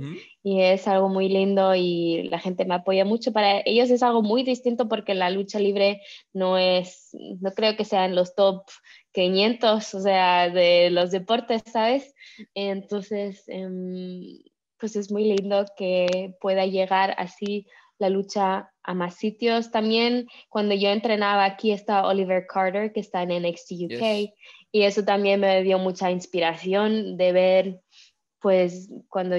y 0.42 0.60
es 0.60 0.86
algo 0.86 1.08
muy 1.08 1.28
lindo 1.28 1.74
y 1.74 2.28
la 2.30 2.38
gente 2.38 2.64
me 2.64 2.74
apoya 2.74 3.04
mucho. 3.04 3.32
Para 3.32 3.60
ellos 3.64 3.90
es 3.90 4.02
algo 4.02 4.22
muy 4.22 4.44
distinto 4.44 4.88
porque 4.88 5.14
la 5.14 5.30
lucha 5.30 5.58
libre 5.58 6.00
no 6.32 6.58
es, 6.58 7.10
no 7.40 7.52
creo 7.52 7.76
que 7.76 7.84
sean 7.84 8.14
los 8.14 8.34
top 8.34 8.64
500, 9.12 9.94
o 9.94 10.00
sea, 10.00 10.48
de 10.48 10.90
los 10.90 11.10
deportes, 11.10 11.62
¿sabes? 11.72 12.14
Entonces, 12.54 13.44
em, 13.48 14.38
pues 14.78 14.96
es 14.96 15.10
muy 15.10 15.24
lindo 15.24 15.64
que 15.76 16.34
pueda 16.40 16.66
llegar 16.66 17.14
así 17.18 17.66
la 18.02 18.10
lucha 18.10 18.70
a 18.82 18.94
más 18.94 19.14
sitios. 19.14 19.70
También 19.70 20.26
cuando 20.50 20.74
yo 20.74 20.90
entrenaba 20.90 21.44
aquí 21.44 21.72
está 21.72 22.06
Oliver 22.06 22.46
Carter, 22.46 22.92
que 22.92 23.00
está 23.00 23.22
en 23.22 23.42
NXT 23.42 23.72
UK, 23.84 24.34
y 24.72 24.82
eso 24.82 25.04
también 25.04 25.40
me 25.40 25.62
dio 25.62 25.78
mucha 25.78 26.10
inspiración 26.10 27.16
de 27.16 27.32
ver, 27.32 27.80
pues 28.40 28.90
cuando 29.08 29.36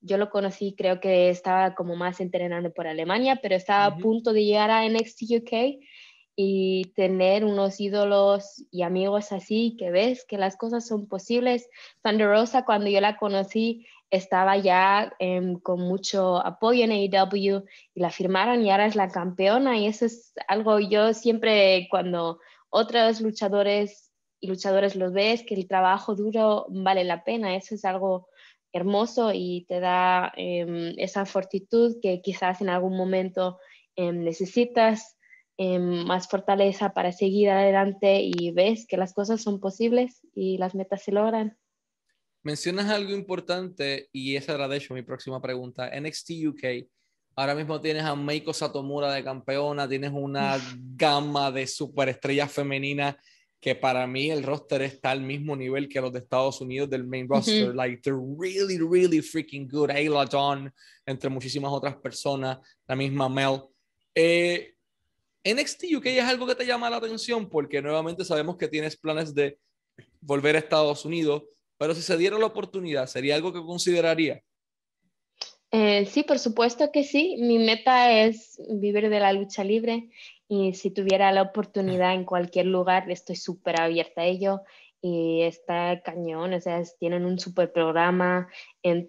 yo 0.00 0.16
lo 0.16 0.30
conocí 0.30 0.74
creo 0.76 0.98
que 0.98 1.28
estaba 1.28 1.74
como 1.74 1.94
más 1.94 2.20
entrenando 2.20 2.72
por 2.72 2.86
Alemania, 2.86 3.38
pero 3.42 3.54
estaba 3.54 3.84
a 3.84 3.96
punto 3.96 4.32
de 4.32 4.44
llegar 4.44 4.70
a 4.70 4.88
NXT 4.88 5.22
UK 5.38 5.52
y 6.38 6.92
tener 6.94 7.44
unos 7.44 7.80
ídolos 7.80 8.64
y 8.70 8.82
amigos 8.82 9.32
así 9.32 9.74
que 9.78 9.90
ves 9.90 10.24
que 10.26 10.38
las 10.38 10.56
cosas 10.56 10.86
son 10.86 11.06
posibles. 11.08 11.68
Thunder 12.02 12.28
Rosa 12.28 12.64
cuando 12.64 12.88
yo 12.88 13.00
la 13.00 13.16
conocí 13.16 13.86
estaba 14.10 14.56
ya 14.56 15.12
em, 15.18 15.58
con 15.60 15.80
mucho 15.80 16.36
apoyo 16.44 16.84
en 16.84 16.92
AEW 16.92 17.64
y 17.94 18.00
la 18.00 18.10
firmaron 18.10 18.64
y 18.64 18.70
ahora 18.70 18.86
es 18.86 18.96
la 18.96 19.08
campeona 19.08 19.78
y 19.78 19.86
eso 19.86 20.06
es 20.06 20.32
algo 20.48 20.78
yo 20.78 21.12
siempre 21.12 21.88
cuando 21.90 22.38
otros 22.70 23.20
luchadores 23.20 24.12
y 24.40 24.48
luchadores 24.48 24.96
los 24.96 25.12
ves, 25.12 25.42
que 25.42 25.54
el 25.54 25.66
trabajo 25.66 26.14
duro 26.14 26.66
vale 26.68 27.04
la 27.04 27.24
pena. 27.24 27.56
Eso 27.56 27.74
es 27.74 27.84
algo 27.84 28.28
hermoso 28.72 29.32
y 29.32 29.64
te 29.68 29.80
da 29.80 30.32
em, 30.36 30.94
esa 30.98 31.24
fortitud 31.24 31.96
que 32.02 32.20
quizás 32.20 32.60
en 32.60 32.68
algún 32.68 32.96
momento 32.96 33.58
em, 33.96 34.22
necesitas 34.22 35.14
más 35.58 36.28
fortaleza 36.28 36.92
para 36.92 37.12
seguir 37.12 37.48
adelante 37.48 38.20
y 38.22 38.50
ves 38.50 38.86
que 38.86 38.98
las 38.98 39.14
cosas 39.14 39.42
son 39.42 39.58
posibles 39.58 40.20
y 40.34 40.58
las 40.58 40.74
metas 40.74 41.02
se 41.02 41.12
logran. 41.12 41.56
Mencionas 42.46 42.88
algo 42.90 43.10
importante 43.10 44.08
y 44.12 44.36
esa 44.36 44.54
era 44.54 44.68
de 44.68 44.76
hecho 44.76 44.94
mi 44.94 45.02
próxima 45.02 45.42
pregunta. 45.42 45.90
NXT 45.90 46.30
UK, 46.46 46.64
ahora 47.34 47.56
mismo 47.56 47.80
tienes 47.80 48.04
a 48.04 48.14
Meiko 48.14 48.54
Satomura 48.54 49.12
de 49.12 49.24
campeona, 49.24 49.88
tienes 49.88 50.12
una 50.14 50.56
gama 50.94 51.50
de 51.50 51.66
superestrellas 51.66 52.52
femeninas 52.52 53.16
que 53.58 53.74
para 53.74 54.06
mí 54.06 54.30
el 54.30 54.44
roster 54.44 54.82
está 54.82 55.10
al 55.10 55.22
mismo 55.22 55.56
nivel 55.56 55.88
que 55.88 56.00
los 56.00 56.12
de 56.12 56.20
Estados 56.20 56.60
Unidos 56.60 56.88
del 56.88 57.02
main 57.02 57.28
roster. 57.28 57.74
Like, 57.74 58.00
they're 58.02 58.16
really, 58.38 58.78
really 58.78 59.20
freaking 59.22 59.66
good. 59.66 59.90
Ayla 59.90 60.24
Dawn, 60.26 60.72
entre 61.04 61.28
muchísimas 61.28 61.72
otras 61.72 61.96
personas, 61.96 62.58
la 62.86 62.94
misma 62.94 63.28
Mel. 63.28 63.62
Eh, 64.14 64.72
NXT 65.44 65.96
UK 65.96 66.06
es 66.06 66.24
algo 66.24 66.46
que 66.46 66.54
te 66.54 66.64
llama 66.64 66.88
la 66.88 66.98
atención 66.98 67.48
porque 67.50 67.82
nuevamente 67.82 68.24
sabemos 68.24 68.56
que 68.56 68.68
tienes 68.68 68.96
planes 68.96 69.34
de 69.34 69.58
volver 70.20 70.54
a 70.54 70.60
Estados 70.60 71.04
Unidos, 71.04 71.42
pero 71.78 71.94
si 71.94 72.02
se 72.02 72.16
diera 72.16 72.38
la 72.38 72.46
oportunidad, 72.46 73.06
¿sería 73.06 73.34
algo 73.34 73.52
que 73.52 73.62
consideraría? 73.62 74.42
Eh, 75.70 76.06
sí, 76.06 76.22
por 76.22 76.38
supuesto 76.38 76.90
que 76.92 77.04
sí. 77.04 77.36
Mi 77.40 77.58
meta 77.58 78.12
es 78.12 78.60
vivir 78.68 79.10
de 79.10 79.20
la 79.20 79.32
lucha 79.32 79.64
libre 79.64 80.08
y 80.48 80.74
si 80.74 80.90
tuviera 80.90 81.32
la 81.32 81.42
oportunidad 81.42 82.14
en 82.14 82.24
cualquier 82.24 82.66
lugar, 82.66 83.10
estoy 83.10 83.36
súper 83.36 83.80
abierta 83.80 84.22
a 84.22 84.26
ello 84.26 84.62
y 85.02 85.42
está 85.42 86.00
cañón, 86.02 86.54
o 86.54 86.60
sea, 86.60 86.82
tienen 86.98 87.24
un 87.24 87.38
super 87.38 87.72
programa. 87.72 88.48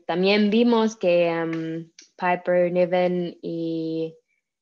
también 0.05 0.49
vimos 0.49 0.95
que 0.95 1.29
um, 1.29 1.89
Piper 2.17 2.71
Niven 2.71 3.37
y 3.41 4.13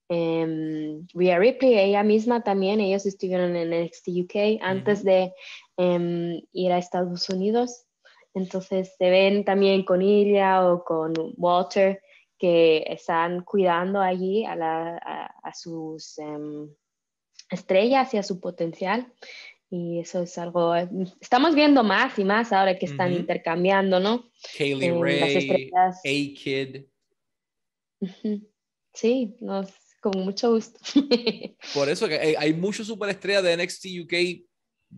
um, 0.09 1.07
Rhea 1.13 1.39
Ripley, 1.39 1.77
ella 1.77 2.03
misma 2.03 2.43
también, 2.43 2.79
ellos 2.79 3.05
estuvieron 3.05 3.55
en 3.55 3.85
NXT 3.85 4.07
UK 4.23 4.61
antes 4.61 5.03
de 5.03 5.33
em, 5.77 6.41
ir 6.53 6.71
a 6.71 6.77
Estados 6.77 7.29
Unidos. 7.29 7.85
Entonces 8.35 8.93
se 8.97 9.09
ven 9.09 9.45
también 9.45 9.83
con 9.83 10.01
ella 10.01 10.69
o 10.69 10.83
con 10.83 11.13
Walter 11.37 12.01
que 12.37 12.83
están 12.87 13.43
cuidando 13.43 14.01
allí 14.01 14.43
a, 14.45 15.27
a, 15.41 15.53
sus 15.53 16.17
em, 16.19 16.69
estrellas 17.49 18.13
y 18.13 18.17
a 18.17 18.23
su 18.23 18.41
potencial. 18.41 19.11
Y 19.69 19.99
eso 19.99 20.21
es 20.21 20.37
algo, 20.37 20.75
estamos 21.19 21.55
viendo 21.55 21.83
más 21.83 22.19
y 22.19 22.25
más 22.25 22.51
ahora 22.51 22.77
que 22.77 22.85
están 22.85 23.13
intercambiando, 23.13 23.99
¿no? 23.99 24.29
Kaylee 24.57 24.87
eh, 24.87 24.99
Ray, 25.01 25.71
A-Kid. 25.73 26.85
Sí, 28.93 29.35
nos, 29.39 29.73
con 30.01 30.23
mucho 30.23 30.51
gusto. 30.51 30.79
Por 31.73 31.89
eso 31.89 32.07
que 32.07 32.19
hay, 32.19 32.35
hay 32.35 32.53
muchos 32.53 32.85
superestrellas 32.85 33.43
de 33.43 33.57
NXT 33.57 33.85
UK 34.03 34.45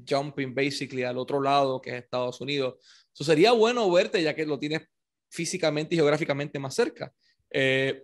jumping 0.07 0.53
basically 0.53 1.03
al 1.03 1.17
otro 1.17 1.41
lado 1.41 1.81
que 1.81 1.91
es 1.91 2.03
Estados 2.03 2.41
Unidos. 2.41 2.75
Eso 3.17 3.23
sería 3.23 3.51
bueno 3.51 3.89
verte 3.89 4.21
ya 4.21 4.35
que 4.35 4.45
lo 4.45 4.59
tienes 4.59 4.83
físicamente 5.27 5.95
y 5.95 5.97
geográficamente 5.97 6.59
más 6.59 6.75
cerca. 6.75 7.11
Eh, 7.49 8.03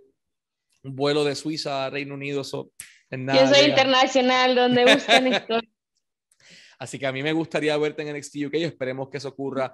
un 0.84 0.95
vuelo 0.95 1.23
de 1.23 1.36
Suiza 1.36 1.86
a 1.86 1.91
Reino 1.91 2.15
Unido, 2.15 2.41
eso 2.41 2.71
Yo 3.12 3.47
soy 3.47 3.69
internacional, 3.69 4.56
donde 4.56 4.86
buscan 4.95 5.28
esto. 5.28 5.60
Así 6.80 6.97
que 6.97 7.06
a 7.06 7.12
mí 7.12 7.21
me 7.21 7.32
gustaría 7.32 7.78
verte 7.78 8.02
en 8.02 8.17
NXT 8.17 8.47
UK 8.47 8.56
y 8.56 8.63
esperemos 8.63 9.10
que 9.10 9.17
eso 9.17 9.30
ocurra 9.30 9.71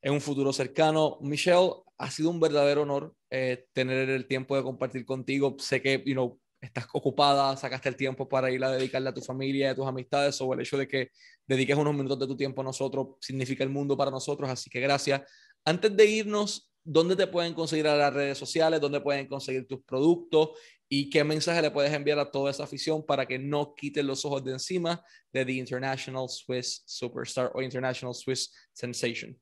en 0.00 0.12
un 0.12 0.20
futuro 0.20 0.52
cercano. 0.52 1.18
Michelle, 1.22 1.72
ha 1.98 2.10
sido 2.12 2.30
un 2.30 2.38
verdadero 2.38 2.82
honor 2.82 3.16
eh, 3.30 3.66
tener 3.72 4.08
el 4.08 4.28
tiempo 4.28 4.56
de 4.56 4.62
compartir 4.62 5.04
contigo. 5.04 5.56
Sé 5.58 5.82
que 5.82 6.04
you 6.06 6.14
know, 6.14 6.38
estás 6.60 6.86
ocupada, 6.92 7.56
sacaste 7.56 7.88
el 7.88 7.96
tiempo 7.96 8.28
para 8.28 8.50
ir 8.50 8.62
a 8.64 8.70
dedicarle 8.70 9.08
a 9.08 9.14
tu 9.14 9.20
familia 9.20 9.70
a 9.70 9.74
tus 9.74 9.86
amistades, 9.86 10.40
o 10.40 10.52
el 10.52 10.60
hecho 10.60 10.76
de 10.76 10.88
que 10.88 11.10
dediques 11.46 11.76
unos 11.76 11.94
minutos 11.94 12.18
de 12.18 12.26
tu 12.26 12.36
tiempo 12.36 12.60
a 12.60 12.64
nosotros 12.64 13.16
significa 13.20 13.64
el 13.64 13.70
mundo 13.70 13.96
para 13.96 14.10
nosotros, 14.10 14.48
así 14.50 14.68
que 14.70 14.80
gracias. 14.80 15.22
Antes 15.64 15.96
de 15.96 16.06
irnos, 16.06 16.70
¿dónde 16.84 17.16
te 17.16 17.26
pueden 17.26 17.54
conseguir 17.54 17.86
a 17.86 17.96
las 17.96 18.12
redes 18.12 18.38
sociales? 18.38 18.80
¿Dónde 18.80 19.00
pueden 19.00 19.26
conseguir 19.26 19.66
tus 19.66 19.82
productos? 19.82 20.50
¿Y 20.88 21.10
qué 21.10 21.22
mensaje 21.22 21.60
le 21.60 21.70
puedes 21.70 21.92
enviar 21.92 22.18
a 22.18 22.30
toda 22.30 22.50
esa 22.50 22.64
afición 22.64 23.04
para 23.04 23.26
que 23.26 23.38
no 23.38 23.74
quiten 23.74 24.06
los 24.06 24.24
ojos 24.24 24.42
de 24.42 24.52
encima 24.52 25.04
de 25.32 25.44
The 25.44 25.52
International 25.52 26.28
Swiss 26.28 26.82
Superstar 26.86 27.50
o 27.54 27.60
International 27.60 28.14
Swiss 28.14 28.52
Sensation? 28.72 29.38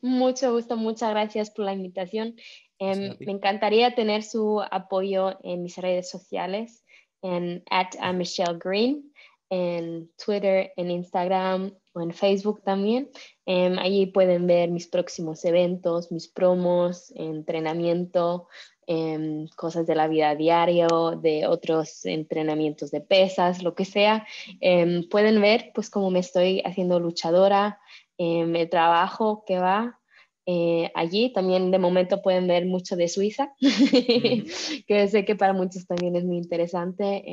Mucho 0.00 0.52
gusto, 0.52 0.76
muchas 0.76 1.10
gracias 1.10 1.50
por 1.50 1.64
la 1.64 1.72
invitación. 1.72 2.36
Em, 2.78 3.16
me 3.20 3.32
encantaría 3.32 3.94
tener 3.94 4.22
su 4.22 4.62
apoyo 4.70 5.38
en 5.42 5.62
mis 5.62 5.76
redes 5.76 6.08
sociales, 6.08 6.84
en 7.22 7.64
at 7.70 7.96
Michelle 8.14 8.58
Green, 8.58 9.12
en 9.50 10.10
Twitter, 10.22 10.72
en 10.76 10.90
Instagram 10.90 11.72
o 11.92 12.00
en 12.00 12.12
Facebook 12.12 12.62
también. 12.62 13.10
Um, 13.46 13.78
allí 13.78 14.06
pueden 14.06 14.46
ver 14.46 14.70
mis 14.70 14.86
próximos 14.86 15.44
eventos, 15.44 16.12
mis 16.12 16.28
promos, 16.28 17.12
entrenamiento, 17.16 18.48
em, 18.86 19.48
cosas 19.56 19.86
de 19.86 19.94
la 19.94 20.06
vida 20.06 20.34
diario, 20.34 21.18
de 21.20 21.46
otros 21.46 22.04
entrenamientos 22.04 22.90
de 22.90 23.00
pesas, 23.00 23.62
lo 23.62 23.74
que 23.74 23.84
sea. 23.84 24.26
Em, 24.60 25.08
pueden 25.08 25.40
ver 25.40 25.72
pues 25.74 25.90
cómo 25.90 26.10
me 26.10 26.20
estoy 26.20 26.62
haciendo 26.64 27.00
luchadora, 27.00 27.80
el 28.18 28.68
trabajo 28.68 29.44
que 29.46 29.58
va 29.58 29.98
eh, 30.46 30.90
allí. 30.94 31.32
También 31.32 31.70
de 31.70 31.78
momento 31.78 32.20
pueden 32.20 32.46
ver 32.46 32.66
mucho 32.66 32.96
de 32.96 33.08
Suiza, 33.08 33.54
que 33.60 35.08
sé 35.08 35.24
que 35.24 35.36
para 35.36 35.52
muchos 35.52 35.86
también 35.86 36.16
es 36.16 36.24
muy 36.24 36.36
interesante 36.36 37.24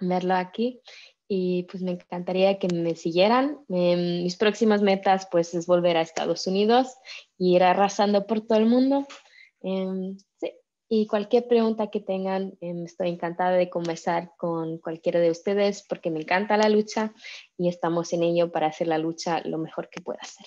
verlo 0.00 0.34
aquí 0.34 0.80
y 1.28 1.64
pues 1.64 1.82
me 1.82 1.92
encantaría 1.92 2.58
que 2.58 2.68
me 2.68 2.94
siguieran. 2.94 3.58
Em, 3.68 4.22
mis 4.22 4.36
próximas 4.36 4.82
metas 4.82 5.26
pues 5.30 5.54
es 5.54 5.66
volver 5.66 5.96
a 5.96 6.02
Estados 6.02 6.46
Unidos 6.46 6.94
y 7.38 7.56
ir 7.56 7.62
arrasando 7.62 8.26
por 8.26 8.40
todo 8.42 8.58
el 8.58 8.66
mundo. 8.66 9.06
Y 10.88 11.06
cualquier 11.06 11.48
pregunta 11.48 11.90
que 11.90 12.00
tengan, 12.00 12.56
em, 12.60 12.84
estoy 12.84 13.08
encantada 13.08 13.52
de 13.52 13.70
conversar 13.70 14.32
con 14.36 14.78
cualquiera 14.78 15.18
de 15.18 15.30
ustedes 15.30 15.84
porque 15.88 16.10
me 16.10 16.20
encanta 16.20 16.56
la 16.56 16.68
lucha 16.68 17.14
y 17.56 17.68
estamos 17.68 18.12
en 18.12 18.22
ello 18.22 18.52
para 18.52 18.66
hacer 18.66 18.88
la 18.88 18.98
lucha 18.98 19.40
lo 19.46 19.58
mejor 19.58 19.88
que 19.88 20.02
pueda 20.02 20.22
ser. 20.22 20.46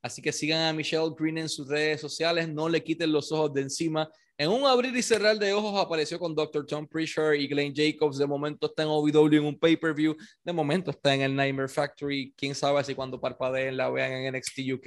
Así 0.00 0.20
que 0.20 0.32
sigan 0.32 0.62
a 0.62 0.72
Michelle 0.72 1.14
Green 1.16 1.38
en 1.38 1.48
sus 1.48 1.68
redes 1.68 2.00
sociales, 2.00 2.48
no 2.48 2.68
le 2.68 2.82
quiten 2.82 3.12
los 3.12 3.30
ojos 3.30 3.52
de 3.52 3.60
encima. 3.60 4.10
En 4.38 4.48
un 4.48 4.64
abrir 4.66 4.96
y 4.96 5.02
cerrar 5.02 5.38
de 5.38 5.52
ojos 5.52 5.78
apareció 5.78 6.18
con 6.18 6.34
Dr. 6.34 6.66
Tom 6.66 6.88
Pritchard 6.88 7.34
y 7.34 7.46
Glenn 7.46 7.72
Jacobs. 7.72 8.18
De 8.18 8.26
momento 8.26 8.66
está 8.66 8.82
en 8.82 8.88
OVW 8.88 9.36
en 9.36 9.44
un 9.44 9.58
pay-per-view. 9.58 10.16
De 10.42 10.52
momento 10.52 10.90
está 10.90 11.14
en 11.14 11.20
el 11.20 11.36
Nightmare 11.36 11.68
Factory. 11.68 12.34
Quién 12.36 12.54
sabe 12.54 12.82
si 12.82 12.94
cuando 12.94 13.20
parpadeen 13.20 13.76
la 13.76 13.90
vean 13.90 14.10
en 14.10 14.34
NXT 14.34 14.58
UK 14.72 14.86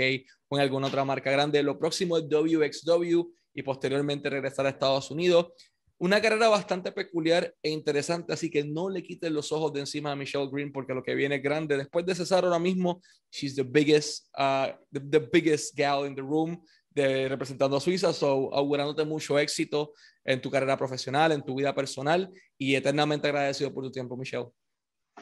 o 0.50 0.58
en 0.58 0.62
alguna 0.62 0.88
otra 0.88 1.06
marca 1.06 1.32
grande. 1.32 1.64
Lo 1.64 1.78
próximo 1.80 2.18
es 2.18 2.26
WXW 2.28 3.32
y 3.56 3.64
posteriormente 3.64 4.30
regresar 4.30 4.66
a 4.66 4.70
Estados 4.70 5.10
Unidos. 5.10 5.54
Una 5.98 6.22
carrera 6.22 6.50
bastante 6.50 6.92
peculiar 6.92 7.56
e 7.64 7.70
interesante, 7.70 8.34
así 8.34 8.52
que 8.52 8.66
no 8.66 8.90
le 8.90 9.02
quiten 9.02 9.34
los 9.34 9.54
ojos 9.54 9.72
de 9.72 9.80
encima 9.80 10.12
a 10.12 10.16
Michelle 10.16 10.50
Green 10.52 10.72
porque 10.74 10.94
lo 10.94 11.02
que 11.02 11.16
viene 11.16 11.40
grande. 11.40 11.78
Después 11.78 12.06
de 12.06 12.14
César 12.14 12.44
ahora 12.44 12.60
mismo, 12.60 13.02
she's 13.32 13.56
the 13.56 13.64
biggest, 13.64 14.28
uh, 14.38 14.74
the, 14.92 15.20
biggest 15.20 15.74
gal 15.76 16.06
in 16.06 16.14
the 16.14 16.22
room 16.22 16.62
representando 16.96 17.76
a 17.76 17.82
Suiza, 17.82 18.14
so 18.14 18.54
augurándote 18.54 19.04
mucho 19.04 19.38
éxito 19.38 19.94
en 20.24 20.42
tu 20.42 20.50
carrera 20.50 20.78
profesional, 20.78 21.32
en 21.32 21.44
tu 21.44 21.56
vida 21.56 21.74
personal 21.76 22.32
y 22.58 22.76
eternamente 22.76 23.28
agradecido 23.28 23.74
por 23.74 23.84
tu 23.84 23.92
tiempo, 23.92 24.16
Michelle. 24.16 24.48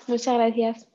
Muchas 0.08 0.36
gracias. 0.36 0.93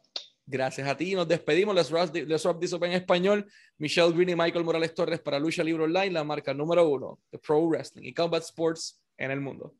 Gracias 0.50 0.88
a 0.88 0.96
ti. 0.96 1.14
Nos 1.14 1.28
despedimos. 1.28 1.74
Let's 1.74 1.90
Rock, 1.90 2.14
Let's 2.14 2.44
Rock 2.44 2.64
en 2.84 2.92
español. 2.92 3.46
Michelle 3.76 4.12
Green 4.12 4.30
y 4.30 4.34
Michael 4.34 4.64
Morales 4.64 4.94
Torres 4.94 5.20
para 5.20 5.38
Lucha 5.38 5.62
Libre 5.62 5.84
Online, 5.84 6.10
la 6.10 6.24
marca 6.24 6.54
número 6.54 6.88
uno 6.88 7.20
de 7.30 7.38
Pro 7.38 7.60
Wrestling 7.66 8.04
y 8.04 8.14
Combat 8.14 8.42
Sports 8.42 8.98
en 9.18 9.30
el 9.30 9.40
mundo. 9.42 9.74